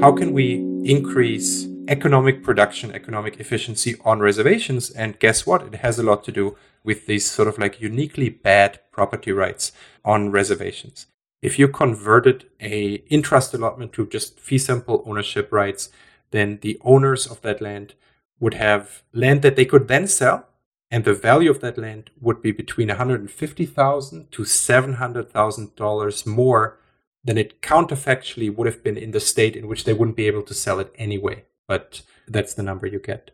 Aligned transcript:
how 0.00 0.12
can 0.12 0.32
we 0.32 0.58
increase 0.84 1.66
economic 1.88 2.44
production, 2.44 2.92
economic 2.92 3.40
efficiency 3.40 3.96
on 4.04 4.20
reservations? 4.20 4.90
And 4.90 5.18
guess 5.18 5.44
what? 5.44 5.62
It 5.62 5.76
has 5.76 5.98
a 5.98 6.04
lot 6.04 6.22
to 6.24 6.32
do 6.32 6.56
with 6.84 7.06
these 7.06 7.28
sort 7.28 7.48
of 7.48 7.58
like 7.58 7.80
uniquely 7.80 8.28
bad 8.28 8.78
property 8.92 9.32
rights 9.32 9.72
on 10.04 10.30
reservations. 10.30 11.06
If 11.42 11.58
you 11.58 11.66
converted 11.66 12.46
a 12.60 13.02
in-trust 13.08 13.54
allotment 13.54 13.92
to 13.94 14.06
just 14.06 14.38
fee 14.38 14.58
simple 14.58 15.02
ownership 15.04 15.50
rights, 15.50 15.88
then 16.30 16.60
the 16.62 16.78
owners 16.82 17.26
of 17.26 17.42
that 17.42 17.60
land 17.60 17.94
would 18.38 18.54
have 18.54 19.02
land 19.12 19.42
that 19.42 19.56
they 19.56 19.64
could 19.64 19.88
then 19.88 20.06
sell 20.06 20.46
and 20.90 21.04
the 21.04 21.12
value 21.12 21.50
of 21.50 21.60
that 21.60 21.76
land 21.76 22.10
would 22.20 22.40
be 22.40 22.52
between 22.52 22.88
150,000 22.88 24.32
to 24.32 24.42
$700,000 24.42 26.26
more 26.26 26.78
than 27.24 27.38
it 27.38 27.60
counterfactually 27.60 28.54
would 28.54 28.66
have 28.66 28.82
been 28.82 28.96
in 28.96 29.10
the 29.10 29.20
state 29.20 29.56
in 29.56 29.66
which 29.68 29.84
they 29.84 29.92
wouldn't 29.92 30.16
be 30.16 30.26
able 30.26 30.42
to 30.42 30.54
sell 30.54 30.78
it 30.78 30.92
anyway. 30.96 31.44
But 31.66 32.02
that's 32.26 32.54
the 32.54 32.62
number 32.62 32.86
you 32.86 32.98
get. 32.98 33.30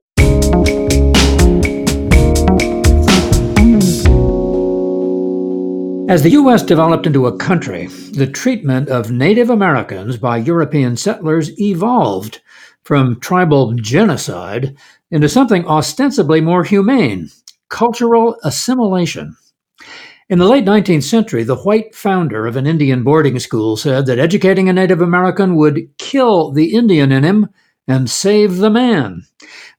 As 6.07 6.23
the 6.23 6.33
U.S. 6.33 6.62
developed 6.62 7.07
into 7.07 7.27
a 7.27 7.37
country, 7.37 7.87
the 7.87 8.27
treatment 8.27 8.88
of 8.88 9.10
Native 9.10 9.48
Americans 9.48 10.19
by 10.19 10.37
European 10.37 10.96
settlers 10.96 11.59
evolved 11.59 12.43
from 12.82 13.19
tribal 13.21 13.73
genocide 13.74 14.77
into 15.10 15.29
something 15.29 15.66
ostensibly 15.66 16.41
more 16.41 16.62
humane 16.62 17.30
cultural 17.71 18.37
assimilation. 18.45 19.37
In 20.30 20.38
the 20.38 20.48
late 20.48 20.64
19th 20.64 21.02
century, 21.02 21.42
the 21.42 21.55
white 21.55 21.95
founder 21.95 22.46
of 22.46 22.56
an 22.56 22.66
Indian 22.66 23.02
boarding 23.02 23.38
school 23.38 23.77
said 23.77 24.06
that 24.06 24.19
educating 24.19 24.71
a 24.71 24.73
Native 24.73 25.02
American 25.02 25.54
would 25.57 25.87
kill 25.98 26.51
the 26.51 26.74
Indian 26.74 27.12
in 27.12 27.23
him 27.23 27.51
and 27.87 28.09
save 28.09 28.57
the 28.57 28.71
man. 28.71 29.26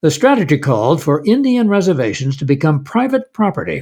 The 0.02 0.12
strategy 0.12 0.60
called 0.60 1.02
for 1.02 1.26
Indian 1.26 1.68
reservations 1.68 2.38
to 2.38 2.46
become 2.46 2.84
private 2.84 3.34
property, 3.34 3.82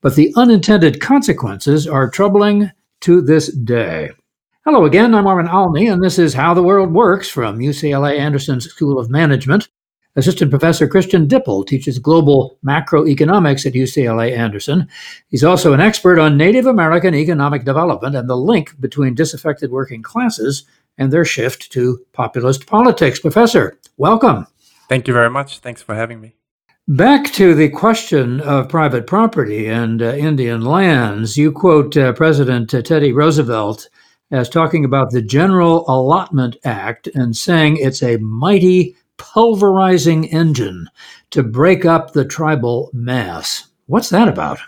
but 0.00 0.16
the 0.16 0.32
unintended 0.36 1.00
consequences 1.00 1.86
are 1.86 2.10
troubling 2.10 2.72
to 3.02 3.20
this 3.22 3.46
day. 3.52 4.10
Hello 4.64 4.86
again, 4.86 5.14
I'm 5.14 5.28
Armin 5.28 5.46
Alney, 5.46 5.92
and 5.92 6.02
this 6.02 6.18
is 6.18 6.34
How 6.34 6.54
the 6.54 6.62
World 6.64 6.92
Works 6.92 7.28
from 7.28 7.60
UCLA 7.60 8.18
Anderson 8.18 8.60
School 8.60 8.98
of 8.98 9.10
Management. 9.10 9.68
Assistant 10.20 10.50
Professor 10.50 10.86
Christian 10.86 11.26
Dippel 11.26 11.66
teaches 11.66 11.98
global 11.98 12.58
macroeconomics 12.64 13.66
at 13.66 13.72
UCLA 13.72 14.36
Anderson. 14.36 14.86
He's 15.28 15.42
also 15.42 15.72
an 15.72 15.80
expert 15.80 16.18
on 16.18 16.36
Native 16.36 16.66
American 16.66 17.14
economic 17.14 17.64
development 17.64 18.14
and 18.14 18.28
the 18.28 18.36
link 18.36 18.78
between 18.80 19.14
disaffected 19.14 19.70
working 19.70 20.02
classes 20.02 20.64
and 20.98 21.12
their 21.12 21.24
shift 21.24 21.72
to 21.72 22.04
populist 22.12 22.66
politics. 22.66 23.18
Professor, 23.18 23.78
welcome. 23.96 24.46
Thank 24.88 25.08
you 25.08 25.14
very 25.14 25.30
much. 25.30 25.58
Thanks 25.58 25.82
for 25.82 25.94
having 25.94 26.20
me. 26.20 26.36
Back 26.86 27.32
to 27.32 27.54
the 27.54 27.68
question 27.68 28.40
of 28.40 28.68
private 28.68 29.06
property 29.06 29.68
and 29.68 30.02
uh, 30.02 30.12
Indian 30.14 30.62
lands, 30.62 31.36
you 31.36 31.52
quote 31.52 31.96
uh, 31.96 32.12
President 32.12 32.74
uh, 32.74 32.82
Teddy 32.82 33.12
Roosevelt 33.12 33.88
as 34.32 34.48
talking 34.48 34.84
about 34.84 35.10
the 35.10 35.22
General 35.22 35.84
Allotment 35.88 36.56
Act 36.64 37.08
and 37.14 37.36
saying 37.36 37.76
it's 37.76 38.02
a 38.02 38.16
mighty 38.18 38.96
pulverizing 39.20 40.24
engine 40.24 40.88
to 41.30 41.42
break 41.42 41.84
up 41.84 42.12
the 42.12 42.24
tribal 42.24 42.90
mass. 42.92 43.68
What's 43.86 44.08
that 44.10 44.28
about? 44.28 44.58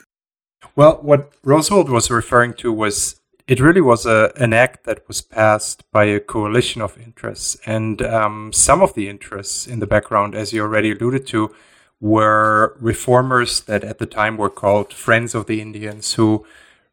Well, 0.77 0.98
what 1.03 1.33
Roosevelt 1.42 1.89
was 1.89 2.11
referring 2.11 2.55
to 2.55 2.72
was 2.72 3.20
it 3.48 3.61
really 3.61 3.81
was 3.81 4.06
a, 4.06 4.33
an 4.36 4.53
act 4.53 4.84
that 4.84 5.06
was 5.09 5.20
passed 5.20 5.91
by 5.91 6.05
a 6.05 6.20
coalition 6.20 6.81
of 6.83 6.98
interests. 6.98 7.56
And 7.67 8.00
um, 8.03 8.53
some 8.53 8.83
of 8.83 8.94
the 8.94 9.09
interests 9.09 9.67
in 9.67 9.81
the 9.81 9.87
background, 9.87 10.34
as 10.34 10.53
you 10.53 10.62
already 10.62 10.93
alluded 10.93 11.26
to, 11.28 11.55
were 12.00 12.76
reformers 12.81 13.60
that 13.62 13.84
at 13.84 13.99
the 13.99 14.06
time 14.06 14.37
were 14.37 14.50
called 14.50 14.93
Friends 14.93 15.34
of 15.34 15.47
the 15.47 15.60
Indians, 15.60 16.15
who 16.15 16.44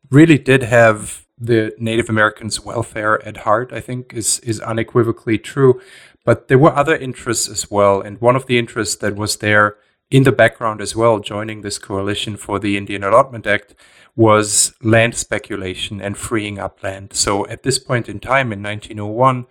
really 0.10 0.38
did 0.38 0.64
have 0.64 1.26
the 1.40 1.74
Native 1.80 2.10
Americans' 2.10 2.66
welfare 2.66 3.26
at 3.26 3.38
heart, 3.38 3.72
I 3.72 3.80
think 3.80 4.14
is, 4.14 4.40
is 4.40 4.60
unequivocally 4.60 5.38
true. 5.38 5.82
But 6.26 6.48
there 6.48 6.60
were 6.60 6.76
other 6.76 6.96
interests 6.96 7.48
as 7.50 7.72
well. 7.72 8.02
And 8.02 8.20
one 8.22 8.36
of 8.36 8.46
the 8.46 8.58
interests 8.58 8.96
that 8.98 9.16
was 9.16 9.38
there 9.38 9.78
in 10.12 10.24
the 10.24 10.32
background 10.32 10.82
as 10.82 10.96
well, 10.96 11.20
joining 11.20 11.62
this 11.62 11.78
coalition 11.78 12.36
for 12.36 12.60
the 12.60 12.78
Indian 12.78 13.04
Allotment 13.04 13.46
Act, 13.46 13.76
was 14.16 14.74
land 14.82 15.16
speculation 15.16 16.02
and 16.02 16.18
freeing 16.18 16.60
up 16.60 16.84
land. 16.84 17.14
So 17.14 17.48
at 17.48 17.64
this 17.64 17.80
point 17.80 18.10
in 18.10 18.20
time 18.20 18.52
in 18.52 18.62
1901, 18.62 19.46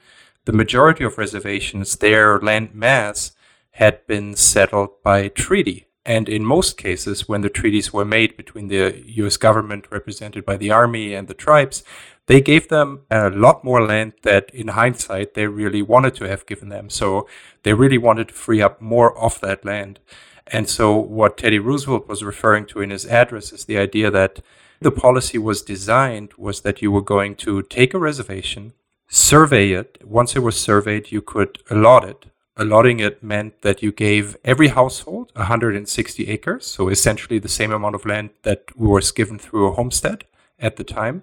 the 0.45 0.53
majority 0.53 1.05
of 1.05 1.19
reservations, 1.19 1.97
their 1.97 2.39
land 2.41 2.75
mass, 2.75 3.33
had 3.73 4.07
been 4.07 4.35
settled 4.35 5.03
by 5.03 5.29
treaty. 5.29 5.87
And 6.05 6.29
in 6.29 6.45
most 6.45 6.77
cases, 6.77 7.29
when 7.29 7.43
the 7.43 7.51
treaties 7.51 7.93
were 7.93 8.05
made 8.05 8.37
between 8.37 8.69
the 8.69 9.05
US 9.23 9.37
government, 9.37 9.87
represented 9.91 10.45
by 10.45 10.57
the 10.57 10.71
army, 10.71 11.15
and 11.15 11.29
the 11.29 11.35
tribes, 11.35 11.85
they 12.29 12.41
gave 12.43 12.69
them 12.69 13.01
a 13.11 13.31
lot 13.31 13.65
more 13.65 13.83
land 13.83 14.13
that 14.23 14.51
in 14.55 14.69
hindsight 14.69 15.35
they 15.35 15.47
really 15.47 15.83
wanted 15.83 16.15
to 16.15 16.29
have 16.29 16.47
given 16.47 16.69
them. 16.69 16.91
So 16.91 17.27
they 17.63 17.73
really 17.73 17.99
wanted 17.99 18.29
to 18.29 18.35
free 18.35 18.63
up 18.63 18.81
more 18.81 19.19
of 19.19 19.41
that 19.41 19.65
land. 19.65 19.99
And 20.47 20.69
so 20.69 20.95
what 20.95 21.39
Teddy 21.39 21.59
Roosevelt 21.59 22.07
was 22.07 22.23
referring 22.23 22.67
to 22.67 22.81
in 22.81 22.91
his 22.91 23.07
address 23.07 23.53
is 23.53 23.65
the 23.65 23.79
idea 23.79 24.11
that 24.11 24.41
the 24.81 24.91
policy 24.91 25.39
was 25.39 25.63
designed 25.63 26.35
was 26.37 26.61
that 26.61 26.83
you 26.83 26.93
were 26.93 27.03
going 27.03 27.35
to 27.37 27.63
take 27.63 27.95
a 27.95 27.99
reservation, 27.99 28.75
survey 29.09 29.73
it. 29.73 29.99
Once 30.05 30.37
it 30.37 30.41
was 30.41 30.61
surveyed, 30.61 31.11
you 31.11 31.23
could 31.23 31.59
allot 31.71 32.05
it. 32.05 32.27
Allotting 32.57 33.01
it 33.01 33.23
meant 33.23 33.63
that 33.63 33.83
you 33.83 33.91
gave 33.91 34.37
every 34.45 34.69
household 34.69 35.33
160 35.35 36.29
acres, 36.29 36.67
so 36.67 36.89
essentially 36.89 37.39
the 37.39 37.49
same 37.49 37.73
amount 37.73 37.95
of 37.95 38.05
land 38.05 38.31
that 38.43 38.77
was 38.77 39.13
given 39.13 39.39
through 39.39 39.69
a 39.69 39.73
homestead 39.73 40.25
at 40.59 40.77
the 40.77 40.85
time. 40.85 41.23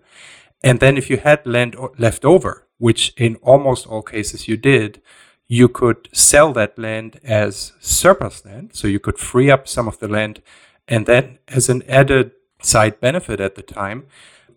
And 0.64 0.80
then 0.80 0.98
if 0.98 1.10
you 1.10 1.18
had 1.18 1.46
land 1.46 1.76
left 1.98 2.26
over, 2.26 2.68
which 2.78 3.14
in 3.18 3.36
almost 3.38 3.88
all 3.88 4.02
cases 4.02 4.48
you 4.48 4.58
did, 4.58 5.02
you 5.48 5.70
could 5.70 6.10
sell 6.12 6.54
that 6.54 6.78
land 6.78 7.20
as 7.24 7.74
surplus 7.80 8.44
land. 8.46 8.72
So 8.74 8.88
you 8.88 9.00
could 9.00 9.20
free 9.20 9.52
up 9.52 9.68
some 9.68 9.88
of 9.88 10.00
the 10.00 10.08
land. 10.08 10.42
And 10.88 11.06
then 11.06 11.40
as 11.48 11.70
an 11.70 11.84
added 11.88 12.32
side 12.62 13.00
benefit 13.00 13.40
at 13.40 13.56
the 13.56 13.62
time, 13.62 14.08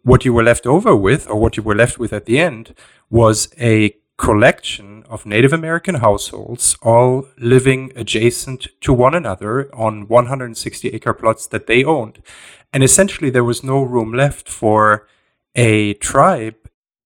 what 0.02 0.24
you 0.24 0.32
were 0.32 0.42
left 0.42 0.66
over 0.66 0.96
with, 0.96 1.28
or 1.28 1.36
what 1.36 1.56
you 1.56 1.62
were 1.62 1.74
left 1.74 1.98
with 1.98 2.12
at 2.12 2.24
the 2.24 2.38
end, 2.38 2.74
was 3.10 3.52
a 3.60 3.96
collection 4.16 5.04
of 5.08 5.26
Native 5.26 5.52
American 5.52 5.96
households 5.96 6.76
all 6.82 7.28
living 7.38 7.92
adjacent 7.94 8.68
to 8.80 8.92
one 8.92 9.14
another 9.14 9.74
on 9.74 10.08
160 10.08 10.88
acre 10.88 11.14
plots 11.14 11.46
that 11.46 11.66
they 11.66 11.84
owned. 11.84 12.22
And 12.72 12.82
essentially, 12.82 13.30
there 13.30 13.44
was 13.44 13.62
no 13.62 13.82
room 13.82 14.12
left 14.12 14.48
for 14.48 15.06
a 15.58 15.94
tribe, 15.94 16.54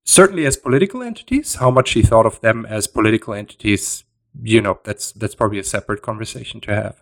certainly 0.04 0.44
as 0.44 0.58
political 0.58 1.02
entities, 1.02 1.54
how 1.54 1.70
much 1.70 1.92
he 1.92 2.02
thought 2.02 2.26
of 2.26 2.40
them 2.42 2.66
as 2.66 2.86
political 2.86 3.32
entities, 3.32 4.04
you 4.42 4.60
know, 4.60 4.78
that's 4.84 5.10
that's 5.12 5.34
probably 5.34 5.58
a 5.58 5.64
separate 5.64 6.02
conversation 6.02 6.60
to 6.60 6.74
have. 6.74 7.00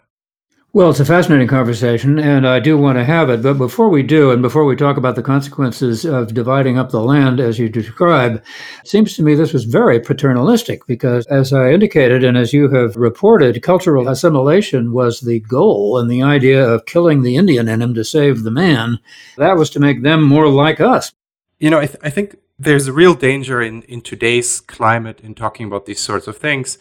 Well, 0.72 0.90
it's 0.90 1.00
a 1.00 1.04
fascinating 1.04 1.48
conversation, 1.48 2.20
and 2.20 2.46
I 2.46 2.60
do 2.60 2.78
want 2.78 2.98
to 2.98 3.04
have 3.04 3.28
it. 3.28 3.42
But 3.42 3.58
before 3.58 3.88
we 3.88 4.04
do, 4.04 4.30
and 4.30 4.40
before 4.40 4.64
we 4.64 4.76
talk 4.76 4.96
about 4.96 5.16
the 5.16 5.22
consequences 5.24 6.04
of 6.04 6.32
dividing 6.32 6.78
up 6.78 6.90
the 6.90 7.02
land 7.02 7.40
as 7.40 7.58
you 7.58 7.68
describe, 7.68 8.36
it 8.36 8.88
seems 8.88 9.16
to 9.16 9.24
me 9.24 9.34
this 9.34 9.52
was 9.52 9.64
very 9.64 9.98
paternalistic 9.98 10.86
because, 10.86 11.26
as 11.26 11.52
I 11.52 11.72
indicated, 11.72 12.22
and 12.22 12.38
as 12.38 12.52
you 12.52 12.68
have 12.68 12.94
reported, 12.94 13.60
cultural 13.64 14.08
assimilation 14.08 14.92
was 14.92 15.18
the 15.18 15.40
goal, 15.40 15.98
and 15.98 16.08
the 16.08 16.22
idea 16.22 16.64
of 16.64 16.86
killing 16.86 17.22
the 17.22 17.34
Indian 17.34 17.66
in 17.66 17.82
him 17.82 17.92
to 17.94 18.04
save 18.04 18.44
the 18.44 18.52
man, 18.52 19.00
that 19.38 19.56
was 19.56 19.70
to 19.70 19.80
make 19.80 20.04
them 20.04 20.22
more 20.22 20.48
like 20.48 20.80
us 20.80 21.10
you 21.60 21.70
know, 21.70 21.78
I, 21.78 21.86
th- 21.86 22.00
I 22.02 22.10
think 22.10 22.36
there's 22.58 22.88
a 22.88 22.92
real 22.92 23.14
danger 23.14 23.62
in, 23.62 23.82
in 23.82 24.00
today's 24.00 24.60
climate 24.60 25.20
in 25.20 25.34
talking 25.34 25.66
about 25.66 25.86
these 25.86 26.00
sorts 26.00 26.26
of 26.26 26.36
things 26.38 26.78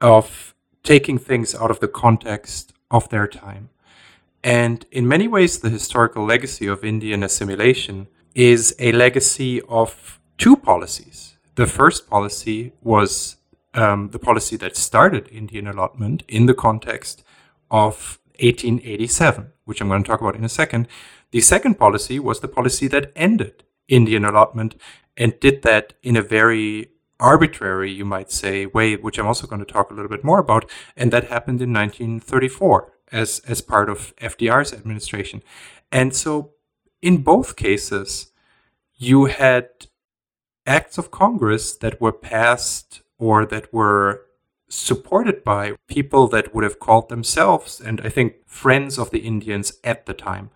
of 0.00 0.54
taking 0.82 1.18
things 1.18 1.54
out 1.54 1.70
of 1.70 1.80
the 1.80 1.88
context 1.88 2.72
of 2.90 3.08
their 3.08 3.26
time. 3.26 3.70
And 4.44 4.86
in 4.92 5.08
many 5.08 5.26
ways, 5.26 5.58
the 5.58 5.70
historical 5.70 6.24
legacy 6.24 6.66
of 6.66 6.84
Indian 6.84 7.22
assimilation 7.22 8.08
is 8.34 8.74
a 8.78 8.92
legacy 8.92 9.60
of 9.62 10.20
two 10.38 10.56
policies. 10.56 11.36
The 11.56 11.66
first 11.66 12.08
policy 12.08 12.72
was 12.82 13.36
um, 13.74 14.10
the 14.10 14.18
policy 14.18 14.56
that 14.56 14.76
started 14.76 15.28
Indian 15.28 15.66
allotment 15.66 16.22
in 16.28 16.46
the 16.46 16.54
context 16.54 17.22
of 17.70 18.18
1887, 18.40 19.52
which 19.64 19.80
I'm 19.80 19.88
going 19.88 20.02
to 20.02 20.08
talk 20.08 20.20
about 20.20 20.36
in 20.36 20.44
a 20.44 20.48
second. 20.48 20.88
The 21.30 21.40
second 21.40 21.74
policy 21.74 22.18
was 22.18 22.40
the 22.40 22.48
policy 22.48 22.86
that 22.88 23.12
ended 23.14 23.64
Indian 23.90 24.24
allotment 24.24 24.76
and 25.16 25.38
did 25.40 25.62
that 25.62 25.92
in 26.02 26.16
a 26.16 26.22
very 26.22 26.90
arbitrary, 27.18 27.92
you 27.92 28.04
might 28.04 28.32
say, 28.32 28.64
way, 28.64 28.96
which 28.96 29.18
I'm 29.18 29.26
also 29.26 29.46
going 29.46 29.64
to 29.64 29.70
talk 29.70 29.90
a 29.90 29.94
little 29.94 30.08
bit 30.08 30.24
more 30.24 30.38
about. 30.38 30.70
And 30.96 31.12
that 31.12 31.24
happened 31.24 31.60
in 31.60 31.72
1934 31.72 32.92
as, 33.12 33.40
as 33.40 33.60
part 33.60 33.90
of 33.90 34.16
FDR's 34.16 34.72
administration. 34.72 35.42
And 35.92 36.14
so 36.14 36.52
in 37.02 37.18
both 37.18 37.56
cases, 37.56 38.32
you 38.96 39.26
had 39.26 39.68
acts 40.66 40.98
of 40.98 41.10
Congress 41.10 41.74
that 41.76 42.00
were 42.00 42.12
passed 42.12 43.02
or 43.18 43.44
that 43.46 43.72
were 43.72 44.22
supported 44.68 45.42
by 45.42 45.74
people 45.88 46.28
that 46.28 46.54
would 46.54 46.64
have 46.64 46.78
called 46.78 47.08
themselves, 47.08 47.80
and 47.80 48.00
I 48.02 48.08
think 48.08 48.36
friends 48.46 48.98
of 48.98 49.10
the 49.10 49.18
Indians 49.18 49.72
at 49.82 50.06
the 50.06 50.14
time. 50.14 50.50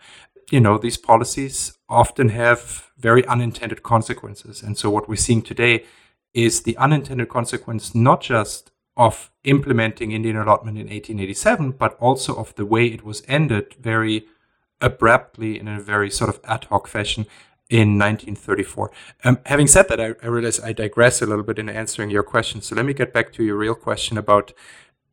You 0.51 0.61
know, 0.61 0.79
these 0.79 0.97
policies 0.97 1.77
often 1.89 2.29
have 2.31 2.91
very 2.99 3.27
unintended 3.27 3.83
consequences. 3.83 4.63
And 4.63 4.77
so 4.79 4.91
what 4.91 5.09
we're 5.09 5.17
seeing 5.17 5.43
today 5.43 5.85
is 6.33 6.63
the 6.63 6.77
unintended 6.77 7.29
consequence 7.29 7.95
not 7.95 8.21
just 8.21 8.71
of 8.97 9.31
implementing 9.45 10.13
Indian 10.13 10.37
allotment 10.37 10.79
in 10.79 10.85
1887, 10.85 11.73
but 11.73 11.97
also 11.99 12.35
of 12.37 12.55
the 12.55 12.67
way 12.67 12.87
it 12.87 13.05
was 13.05 13.23
ended 13.27 13.75
very 13.81 14.27
abruptly 14.81 15.59
in 15.59 15.67
a 15.69 15.81
very 15.81 16.11
sort 16.11 16.31
of 16.31 16.41
ad 16.45 16.65
hoc 16.65 16.87
fashion 16.87 17.27
in 17.71 17.99
1934. 17.99 18.91
Um, 19.25 19.39
having 19.47 19.67
said 19.67 19.89
that, 19.89 20.01
I, 20.01 20.15
I, 20.23 20.27
realize 20.27 20.61
I 20.61 20.73
digress 20.73 21.23
a 21.23 21.27
little 21.27 21.45
bit 21.45 21.59
in 21.59 21.69
answering 21.69 22.11
your 22.11 22.23
question. 22.23 22.61
So 22.61 22.77
let 22.77 22.85
me 22.85 22.93
get 22.93 23.13
back 23.13 23.33
to 23.33 23.45
your 23.45 23.57
real 23.57 23.75
question 23.75 24.19
about 24.19 24.53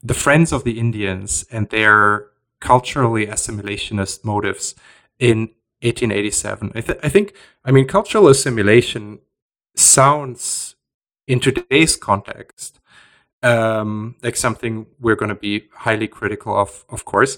the 0.03 0.13
Friends 0.13 0.51
of 0.51 0.63
the 0.63 0.77
Indians 0.77 1.45
and 1.49 1.69
their 1.69 2.27
culturally 2.59 3.25
assimilationist 3.27 4.23
motives 4.25 4.75
in 5.21 5.51
1887. 5.81 6.73
I, 6.75 6.81
th- 6.81 6.99
I 7.01 7.07
think, 7.07 7.33
I 7.63 7.71
mean, 7.71 7.87
cultural 7.87 8.27
assimilation 8.27 9.19
sounds 9.77 10.75
in 11.27 11.39
today's 11.39 11.95
context 11.95 12.81
um, 13.43 14.15
like 14.21 14.35
something 14.35 14.85
we're 14.99 15.15
going 15.15 15.29
to 15.29 15.35
be 15.35 15.67
highly 15.73 16.07
critical 16.07 16.57
of, 16.57 16.85
of 16.89 17.05
course. 17.05 17.37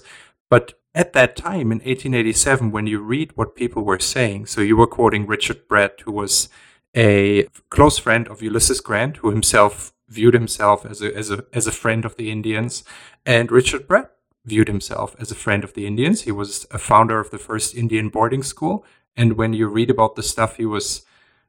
But 0.50 0.74
at 0.94 1.12
that 1.14 1.36
time 1.36 1.72
in 1.72 1.78
1887, 1.78 2.70
when 2.70 2.86
you 2.86 3.00
read 3.00 3.32
what 3.36 3.56
people 3.56 3.84
were 3.84 3.98
saying, 3.98 4.46
so 4.46 4.60
you 4.60 4.76
were 4.76 4.86
quoting 4.86 5.26
Richard 5.26 5.68
Pratt, 5.68 6.00
who 6.04 6.12
was 6.12 6.48
a 6.96 7.46
close 7.70 7.98
friend 7.98 8.28
of 8.28 8.42
Ulysses 8.42 8.80
Grant, 8.80 9.18
who 9.18 9.30
himself 9.30 9.92
viewed 10.08 10.34
himself 10.34 10.84
as 10.84 11.02
a, 11.02 11.16
as 11.16 11.30
a, 11.30 11.44
as 11.52 11.66
a 11.66 11.72
friend 11.72 12.04
of 12.04 12.16
the 12.16 12.30
Indians. 12.30 12.84
And 13.24 13.50
Richard 13.50 13.88
Pratt 13.88 14.12
viewed 14.44 14.68
himself 14.68 15.16
as 15.18 15.30
a 15.30 15.34
friend 15.34 15.64
of 15.64 15.74
the 15.74 15.86
Indians. 15.86 16.22
He 16.22 16.32
was 16.32 16.66
a 16.70 16.78
founder 16.78 17.18
of 17.18 17.30
the 17.30 17.38
first 17.38 17.74
Indian 17.74 18.08
boarding 18.08 18.42
school. 18.42 18.84
And 19.16 19.34
when 19.34 19.52
you 19.52 19.68
read 19.68 19.90
about 19.90 20.16
the 20.16 20.22
stuff 20.22 20.56
he 20.56 20.66
was 20.66 21.04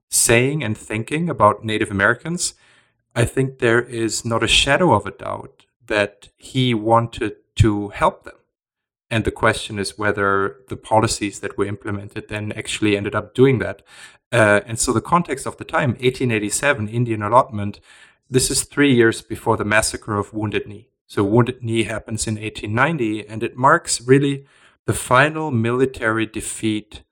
saying 0.09 0.63
and 0.63 0.77
thinking 0.77 1.29
about 1.29 1.65
Native 1.65 1.91
Americans, 1.91 2.53
I 3.15 3.25
think 3.25 3.59
there 3.59 3.81
is 3.81 4.25
not 4.25 4.43
a 4.43 4.47
shadow 4.47 4.93
of 4.93 5.05
a 5.05 5.11
doubt 5.11 5.65
that 5.87 6.29
he 6.37 6.73
wanted 6.73 7.35
to 7.55 7.89
help 7.89 8.23
them. 8.23 8.35
And 9.09 9.23
the 9.23 9.31
question 9.31 9.77
is 9.79 9.97
whether 9.97 10.57
the 10.67 10.77
policies 10.77 11.39
that 11.39 11.57
were 11.57 11.65
implemented 11.65 12.27
then 12.27 12.51
actually 12.53 12.97
ended 12.97 13.15
up 13.15 13.35
doing 13.35 13.59
that. 13.59 13.81
Uh, 14.31 14.61
and 14.65 14.79
so 14.79 14.91
the 14.91 15.01
context 15.01 15.45
of 15.45 15.57
the 15.57 15.63
time, 15.63 15.91
1887, 15.91 16.89
Indian 16.89 17.21
allotment, 17.21 17.79
this 18.29 18.49
is 18.49 18.63
three 18.63 18.93
years 18.93 19.21
before 19.21 19.57
the 19.57 19.63
massacre 19.63 20.17
of 20.17 20.33
Wounded 20.33 20.67
Knee. 20.67 20.89
So 21.07 21.23
Wounded 21.23 21.63
Knee 21.63 21.83
happens 21.83 22.27
in 22.27 22.35
1890, 22.35 23.27
and 23.27 23.43
it 23.43 23.55
marks 23.55 24.01
really 24.01 24.45
the 24.85 24.93
final 24.93 25.51
military 25.51 26.25
defeat 26.25 27.03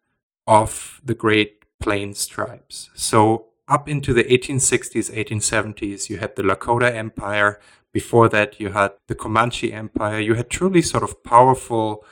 of 0.48 1.02
the 1.04 1.14
Great 1.14 1.64
Plains 1.80 2.28
tribes. 2.28 2.90
So 2.96 3.48
up 3.68 3.88
into 3.88 4.14
the 4.14 4.24
1860s, 4.24 5.12
1870s, 5.12 6.10
you 6.10 6.18
had 6.18 6.36
the 6.36 6.44
Lakota 6.44 6.94
Empire, 6.94 7.60
before 7.94 8.28
that, 8.30 8.60
you 8.60 8.70
had 8.70 8.94
the 9.08 9.16
Comanche 9.16 9.72
Empire. 9.72 10.20
You 10.20 10.34
had 10.34 10.50
truly 10.50 10.82
sort 10.82 11.04
of 11.04 11.24
powerful 11.24 12.04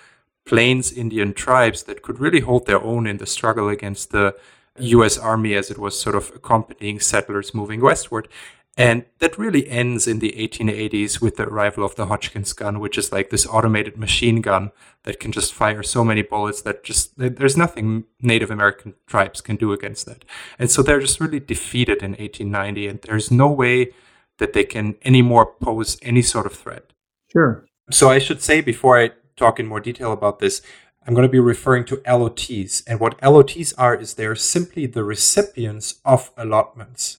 Plains 0.46 0.92
Indian 0.94 1.34
tribes 1.34 1.84
that 1.84 2.04
could 2.04 2.20
really 2.20 2.40
hold 2.40 2.68
their 2.68 2.82
own 2.82 3.08
in 3.08 3.18
the 3.18 3.26
struggle 3.26 3.68
against 3.68 4.12
the 4.12 4.36
US 4.78 5.18
Army 5.18 5.56
as 5.56 5.72
it 5.72 5.78
was 5.78 6.00
sort 6.00 6.16
of 6.16 6.32
accompanying 6.36 7.00
settlers 7.00 7.54
moving 7.54 7.82
westward. 7.82 8.28
And 8.78 9.06
that 9.20 9.38
really 9.38 9.68
ends 9.68 10.08
in 10.08 10.20
the 10.20 10.32
1880s 10.38 11.22
with 11.22 11.36
the 11.36 11.44
arrival 11.44 11.84
of 11.84 11.96
the 11.96 12.06
Hotchkiss 12.06 12.54
gun, 12.54 12.80
which 12.80 12.98
is 12.98 13.12
like 13.12 13.30
this 13.30 13.46
automated 13.46 13.98
machine 13.98 14.40
gun 14.40 14.72
that 15.04 15.20
can 15.20 15.34
just 15.34 15.54
fire 15.54 15.84
so 15.84 16.06
many 16.06 16.22
bullets 16.22 16.62
that 16.62 16.84
just 16.84 17.12
there's 17.18 17.58
nothing 17.58 18.06
Native 18.22 18.50
American 18.50 18.94
tribes 19.08 19.42
can 19.42 19.58
do 19.58 19.74
against 19.74 20.06
that. 20.06 20.24
And 20.58 20.72
so 20.72 20.82
they're 20.82 21.02
just 21.02 21.20
really 21.20 21.42
defeated 21.42 22.02
in 22.02 22.12
1890, 22.12 22.88
and 22.88 23.02
there's 23.02 23.30
no 23.30 23.48
way 23.48 23.92
that 24.38 24.54
they 24.54 24.64
can 24.64 24.96
anymore 25.04 25.46
pose 25.46 25.98
any 26.02 26.22
sort 26.22 26.46
of 26.46 26.54
threat. 26.54 26.94
Sure. 27.32 27.66
So 27.92 28.10
I 28.10 28.20
should 28.20 28.42
say 28.42 28.62
before 28.62 28.98
I 28.98 29.12
talk 29.36 29.60
in 29.60 29.68
more 29.68 29.82
detail 29.82 30.14
about 30.14 30.40
this, 30.40 30.62
I'm 31.06 31.14
going 31.14 31.28
to 31.28 31.32
be 31.32 31.40
referring 31.40 31.86
to 31.86 31.98
allotees. 31.98 32.84
And 32.88 33.00
what 33.00 33.20
allotees 33.20 33.74
are 33.78 33.96
is 33.96 34.14
they're 34.14 34.36
simply 34.36 34.86
the 34.86 35.04
recipients 35.04 36.00
of 36.06 36.32
allotments. 36.38 37.18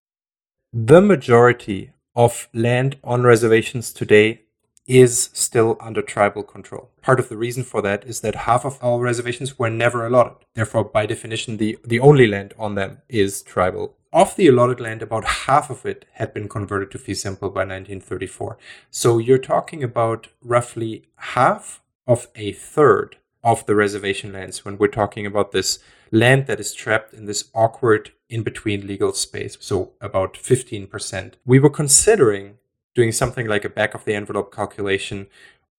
The 0.75 1.03
majority 1.03 1.93
of 2.17 2.49
land 2.55 2.97
on 3.05 3.25
reservations 3.25 3.93
today 3.93 4.41
is 4.87 5.29
still 5.35 5.77
under 5.81 6.01
tribal 6.01 6.43
control. 6.43 6.89
Part 7.03 7.21
of 7.21 7.29
the 7.29 7.37
reason 7.37 7.63
for 7.63 7.83
that 7.83 8.07
is 8.07 8.23
that 8.23 8.35
half 8.35 8.65
of 8.65 8.79
our 8.83 8.99
reservations 8.99 9.59
were 9.59 9.69
never 9.69 10.07
allotted. 10.07 10.47
Therefore, 10.55 10.85
by 10.85 11.05
definition, 11.05 11.59
the, 11.59 11.79
the 11.85 12.01
only 12.01 12.27
land 12.27 12.55
on 12.59 12.75
them 12.75 13.03
is 13.11 13.43
tribal 13.43 13.97
of 14.15 14.35
the 14.37 14.47
allotted 14.49 14.81
land, 14.81 15.03
about 15.03 15.25
half 15.25 15.69
of 15.69 15.85
it 15.85 16.07
had 16.13 16.33
been 16.33 16.49
converted 16.49 16.91
to 16.93 16.99
fee 16.99 17.15
simple 17.15 17.49
by 17.49 17.61
1934. 17.61 18.57
So 18.91 19.19
you're 19.19 19.39
talking 19.39 19.83
about 19.83 20.29
roughly 20.43 21.05
half 21.17 21.83
of 22.07 22.29
a 22.35 22.53
third 22.53 23.17
of 23.45 23.67
the 23.67 23.75
reservation 23.75 24.33
lands 24.33 24.65
when 24.65 24.79
we're 24.79 24.89
talking 24.89 25.27
about 25.27 25.53
this 25.53 25.79
land 26.13 26.47
that 26.47 26.61
is 26.61 26.75
trapped 26.75 27.15
in 27.15 27.25
this 27.25 27.49
awkward 27.55 28.13
in 28.29 28.43
between 28.43 28.87
legal 28.87 29.13
space. 29.13 29.57
So 29.61 29.93
about 30.01 30.35
15%. 30.35 31.35
We 31.45 31.59
were 31.59 31.71
considering 31.71 32.59
doing 32.95 33.11
something 33.11 33.49
like 33.49 33.65
a 33.65 33.71
back 33.71 33.95
of 33.95 34.05
the 34.05 34.15
envelope 34.15 34.55
calculation 34.55 35.27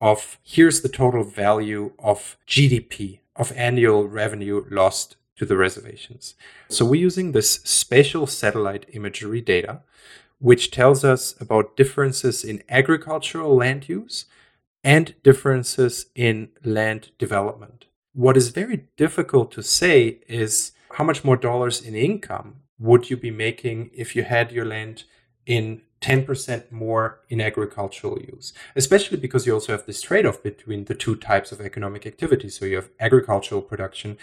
of 0.02 0.40
here's 0.44 0.82
the 0.82 0.90
total 0.90 1.24
value 1.24 1.94
of 2.00 2.36
GDP, 2.48 3.20
of 3.36 3.54
annual 3.56 4.08
revenue 4.08 4.66
lost 4.70 5.16
to 5.38 5.46
the 5.46 5.56
reservations. 5.56 6.36
So 6.68 6.84
we're 6.84 7.02
using 7.02 7.32
this 7.32 7.54
spatial 7.64 8.28
satellite 8.28 8.86
imagery 8.92 9.40
data, 9.40 9.82
which 10.40 10.72
tells 10.72 11.06
us 11.06 11.40
about 11.40 11.78
differences 11.78 12.44
in 12.44 12.64
agricultural 12.70 13.56
land 13.56 13.88
use 13.88 14.26
and 14.84 15.14
differences 15.24 16.08
in 16.16 16.50
land 16.64 17.12
development. 17.18 17.86
What 18.14 18.38
is 18.38 18.50
very 18.50 18.86
difficult 18.96 19.52
to 19.54 19.64
say 19.64 20.20
is 20.28 20.72
how 20.92 21.04
much 21.04 21.24
more 21.24 21.36
dollars 21.36 21.82
in 21.82 21.96
income 21.96 22.58
would 22.78 23.10
you 23.10 23.18
be 23.18 23.32
making 23.32 23.90
if 23.94 24.16
you 24.16 24.24
had 24.24 24.52
your 24.52 24.66
land 24.66 25.04
in 25.46 25.82
10% 26.02 26.72
more 26.72 27.22
in 27.30 27.42
agricultural 27.42 28.20
use, 28.20 28.54
especially 28.76 29.18
because 29.18 29.48
you 29.48 29.54
also 29.54 29.72
have 29.72 29.86
this 29.86 30.02
trade 30.02 30.26
off 30.26 30.44
between 30.44 30.86
the 30.86 30.94
two 30.94 31.16
types 31.16 31.52
of 31.52 31.62
economic 31.62 32.06
activity. 32.06 32.50
So 32.50 32.66
you 32.66 32.76
have 32.76 32.90
agricultural 33.00 33.62
production 33.62 34.18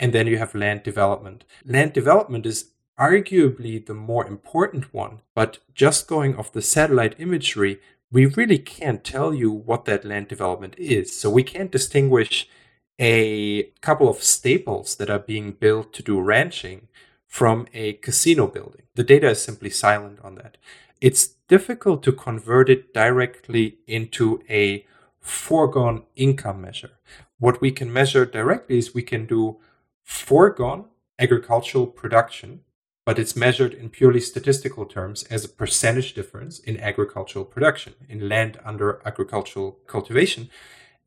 and 0.00 0.12
then 0.12 0.26
you 0.26 0.38
have 0.38 0.54
land 0.54 0.82
development. 0.82 1.44
Land 1.64 1.92
development 1.92 2.46
is 2.46 2.70
arguably 2.98 3.84
the 3.84 3.94
more 3.94 4.26
important 4.26 4.92
one, 4.94 5.20
but 5.34 5.58
just 5.74 6.08
going 6.08 6.36
off 6.36 6.52
the 6.52 6.62
satellite 6.62 7.14
imagery, 7.18 7.80
we 8.10 8.26
really 8.26 8.58
can't 8.58 9.04
tell 9.04 9.34
you 9.34 9.50
what 9.50 9.84
that 9.84 10.04
land 10.04 10.28
development 10.28 10.74
is. 10.78 11.14
So 11.14 11.28
we 11.28 11.42
can't 11.42 11.70
distinguish 11.70 12.48
a 12.98 13.64
couple 13.80 14.08
of 14.08 14.22
staples 14.22 14.96
that 14.96 15.10
are 15.10 15.18
being 15.18 15.52
built 15.52 15.92
to 15.94 16.02
do 16.02 16.20
ranching 16.20 16.88
from 17.26 17.66
a 17.74 17.94
casino 17.94 18.46
building. 18.46 18.82
The 18.94 19.04
data 19.04 19.30
is 19.30 19.42
simply 19.42 19.70
silent 19.70 20.18
on 20.22 20.36
that. 20.36 20.56
It's 21.00 21.26
difficult 21.48 22.02
to 22.04 22.12
convert 22.12 22.70
it 22.70 22.94
directly 22.94 23.78
into 23.86 24.42
a 24.48 24.86
foregone 25.20 26.04
income 26.14 26.62
measure. 26.62 26.92
What 27.38 27.60
we 27.60 27.70
can 27.70 27.92
measure 27.92 28.24
directly 28.24 28.78
is 28.78 28.94
we 28.94 29.02
can 29.02 29.26
do 29.26 29.58
foregone 30.02 30.86
agricultural 31.18 31.86
production, 31.88 32.60
but 33.04 33.18
it's 33.18 33.36
measured 33.36 33.74
in 33.74 33.90
purely 33.90 34.20
statistical 34.20 34.86
terms 34.86 35.24
as 35.24 35.44
a 35.44 35.48
percentage 35.48 36.14
difference 36.14 36.58
in 36.60 36.80
agricultural 36.80 37.44
production, 37.44 37.94
in 38.08 38.28
land 38.28 38.58
under 38.64 39.00
agricultural 39.04 39.78
cultivation. 39.86 40.48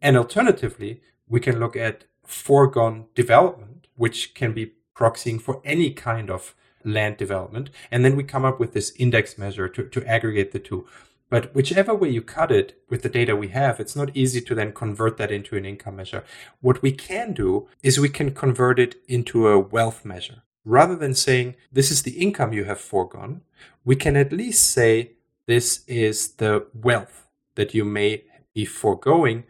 And 0.02 0.16
alternatively, 0.16 1.02
we 1.30 1.40
can 1.40 1.60
look 1.60 1.76
at 1.76 2.06
foregone 2.26 3.06
development, 3.16 3.88
which 3.96 4.34
can 4.34 4.54
be 4.54 4.74
proxying 4.96 5.42
for 5.42 5.62
any 5.64 5.92
kind 5.92 6.30
of 6.30 6.56
land 6.84 7.18
development. 7.18 7.70
And 7.92 8.04
then 8.04 8.16
we 8.16 8.24
come 8.24 8.46
up 8.46 8.60
with 8.60 8.74
this 8.74 8.92
index 8.98 9.38
measure 9.38 9.70
to, 9.70 9.84
to 9.84 10.06
aggregate 10.06 10.52
the 10.52 10.60
two. 10.60 10.88
But 11.30 11.54
whichever 11.54 11.94
way 11.94 12.10
you 12.10 12.24
cut 12.24 12.52
it 12.52 12.82
with 12.90 13.04
the 13.04 13.10
data 13.10 13.36
we 13.36 13.50
have, 13.50 13.80
it's 13.80 13.96
not 13.96 14.16
easy 14.16 14.42
to 14.42 14.56
then 14.56 14.74
convert 14.74 15.18
that 15.18 15.32
into 15.32 15.56
an 15.56 15.66
income 15.66 15.98
measure. 15.98 16.24
What 16.60 16.82
we 16.82 16.92
can 16.92 17.34
do 17.34 17.68
is 17.84 18.00
we 18.00 18.10
can 18.10 18.34
convert 18.34 18.80
it 18.80 18.96
into 19.08 19.48
a 19.48 19.60
wealth 19.60 20.04
measure. 20.04 20.42
Rather 20.66 20.96
than 20.96 21.14
saying 21.14 21.56
this 21.72 21.92
is 21.92 22.02
the 22.02 22.20
income 22.20 22.52
you 22.52 22.64
have 22.66 22.82
foregone, 22.82 23.42
we 23.86 23.96
can 23.96 24.16
at 24.18 24.34
least 24.34 24.72
say 24.72 25.12
this 25.46 25.84
is 25.88 26.34
the 26.34 26.66
wealth 26.74 27.28
that 27.56 27.74
you 27.74 27.86
may 27.86 28.24
be 28.54 28.66
foregoing 28.66 29.44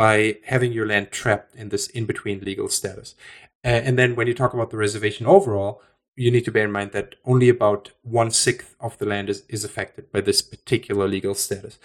by 0.00 0.38
having 0.46 0.72
your 0.72 0.86
land 0.86 1.10
trapped 1.10 1.54
in 1.54 1.68
this 1.68 1.86
in 1.88 2.06
between 2.06 2.40
legal 2.40 2.70
status. 2.70 3.14
Uh, 3.62 3.84
and 3.86 3.98
then 3.98 4.16
when 4.16 4.26
you 4.26 4.32
talk 4.32 4.54
about 4.54 4.70
the 4.70 4.78
reservation 4.78 5.26
overall, 5.26 5.82
you 6.16 6.30
need 6.30 6.46
to 6.46 6.50
bear 6.50 6.64
in 6.64 6.72
mind 6.72 6.92
that 6.92 7.16
only 7.26 7.50
about 7.50 7.90
one 8.00 8.30
sixth 8.30 8.74
of 8.80 8.96
the 8.96 9.04
land 9.04 9.28
is, 9.28 9.42
is 9.50 9.62
affected 9.62 10.10
by 10.10 10.22
this 10.22 10.40
particular 10.40 11.06
legal 11.06 11.34
status. 11.34 11.78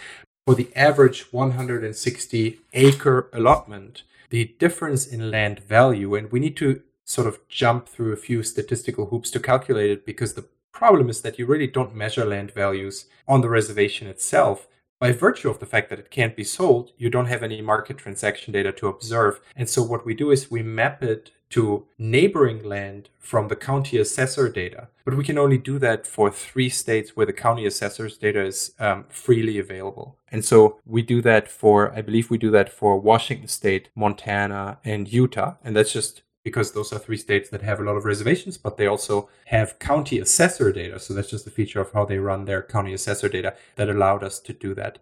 For 0.45 0.55
the 0.55 0.69
average 0.77 1.33
160 1.33 2.59
acre 2.71 3.29
allotment, 3.33 4.03
the 4.29 4.55
difference 4.59 5.05
in 5.05 5.29
land 5.29 5.59
value, 5.59 6.15
and 6.15 6.31
we 6.31 6.39
need 6.39 6.55
to 6.55 6.83
sort 7.03 7.27
of 7.27 7.45
jump 7.49 7.89
through 7.89 8.13
a 8.13 8.23
few 8.27 8.43
statistical 8.43 9.07
hoops 9.07 9.29
to 9.31 9.41
calculate 9.41 9.91
it 9.91 10.05
because 10.05 10.35
the 10.35 10.47
problem 10.71 11.09
is 11.09 11.19
that 11.23 11.37
you 11.37 11.45
really 11.45 11.67
don't 11.67 11.93
measure 11.93 12.23
land 12.23 12.51
values 12.51 13.07
on 13.27 13.41
the 13.41 13.49
reservation 13.49 14.07
itself. 14.07 14.69
By 14.99 15.11
virtue 15.11 15.49
of 15.49 15.59
the 15.59 15.65
fact 15.65 15.89
that 15.89 15.99
it 15.99 16.09
can't 16.09 16.35
be 16.35 16.43
sold, 16.43 16.91
you 16.97 17.09
don't 17.09 17.25
have 17.25 17.43
any 17.43 17.61
market 17.61 17.97
transaction 17.97 18.53
data 18.53 18.71
to 18.73 18.87
observe. 18.87 19.41
And 19.55 19.69
so 19.69 19.83
what 19.83 20.05
we 20.05 20.13
do 20.13 20.31
is 20.31 20.49
we 20.49 20.63
map 20.63 21.03
it 21.03 21.31
to 21.49 21.85
neighboring 21.97 22.63
land 22.63 23.09
from 23.19 23.47
the 23.47 23.55
county 23.55 23.97
assessor 23.97 24.49
data. 24.49 24.87
But 25.03 25.15
we 25.15 25.23
can 25.23 25.37
only 25.37 25.57
do 25.57 25.77
that 25.79 26.07
for 26.07 26.31
three 26.31 26.69
states 26.69 27.15
where 27.15 27.25
the 27.25 27.33
county 27.33 27.65
assessor's 27.65 28.17
data 28.17 28.43
is 28.43 28.73
um, 28.79 29.05
freely 29.09 29.59
available. 29.59 30.17
And 30.31 30.43
so 30.43 30.79
we 30.85 31.01
do 31.01 31.21
that 31.21 31.47
for, 31.47 31.93
I 31.93 32.01
believe 32.01 32.29
we 32.29 32.37
do 32.37 32.51
that 32.51 32.71
for 32.71 32.99
Washington 32.99 33.47
state, 33.47 33.89
Montana, 33.95 34.79
and 34.83 35.11
Utah. 35.11 35.55
And 35.63 35.75
that's 35.75 35.93
just 35.93 36.23
because 36.45 36.71
those 36.71 36.93
are 36.93 36.99
three 36.99 37.17
states 37.17 37.49
that 37.49 37.63
have 37.63 37.79
a 37.79 37.83
lot 37.83 37.97
of 37.97 38.05
reservations, 38.05 38.55
but 38.55 38.77
they 38.77 38.85
also 38.85 39.27
have 39.47 39.79
county 39.79 40.19
assessor 40.19 40.71
data. 40.71 40.99
So 40.99 41.13
that's 41.13 41.31
just 41.31 41.47
a 41.47 41.49
feature 41.49 41.81
of 41.81 41.91
how 41.91 42.05
they 42.05 42.19
run 42.19 42.45
their 42.45 42.61
county 42.61 42.93
assessor 42.93 43.27
data 43.27 43.55
that 43.77 43.89
allowed 43.89 44.23
us 44.23 44.39
to 44.41 44.53
do 44.53 44.75
that. 44.75 44.99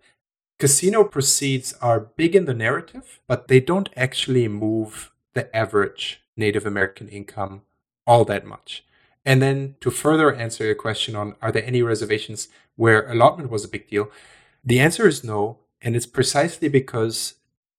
Casino 0.57 1.03
proceeds 1.03 1.73
are 1.81 1.99
big 1.99 2.33
in 2.33 2.45
the 2.45 2.53
narrative, 2.53 3.19
but 3.27 3.49
they 3.49 3.59
don't 3.59 3.89
actually 3.97 4.47
move 4.47 5.11
the 5.33 5.53
average 5.53 6.21
Native 6.37 6.65
American 6.65 7.09
income 7.09 7.63
all 8.07 8.23
that 8.23 8.45
much. 8.45 8.85
And 9.25 9.41
then 9.41 9.75
to 9.81 9.91
further 9.91 10.33
answer 10.33 10.63
your 10.63 10.75
question 10.75 11.13
on 11.15 11.35
are 11.41 11.51
there 11.51 11.65
any 11.65 11.81
reservations 11.81 12.47
where 12.77 13.09
allotment 13.11 13.49
was 13.49 13.65
a 13.65 13.69
big 13.69 13.89
deal? 13.89 14.09
The 14.63 14.79
answer 14.79 15.07
is 15.07 15.25
no. 15.25 15.57
And 15.81 15.97
it's 15.97 16.05
precisely 16.05 16.69
because 16.69 17.33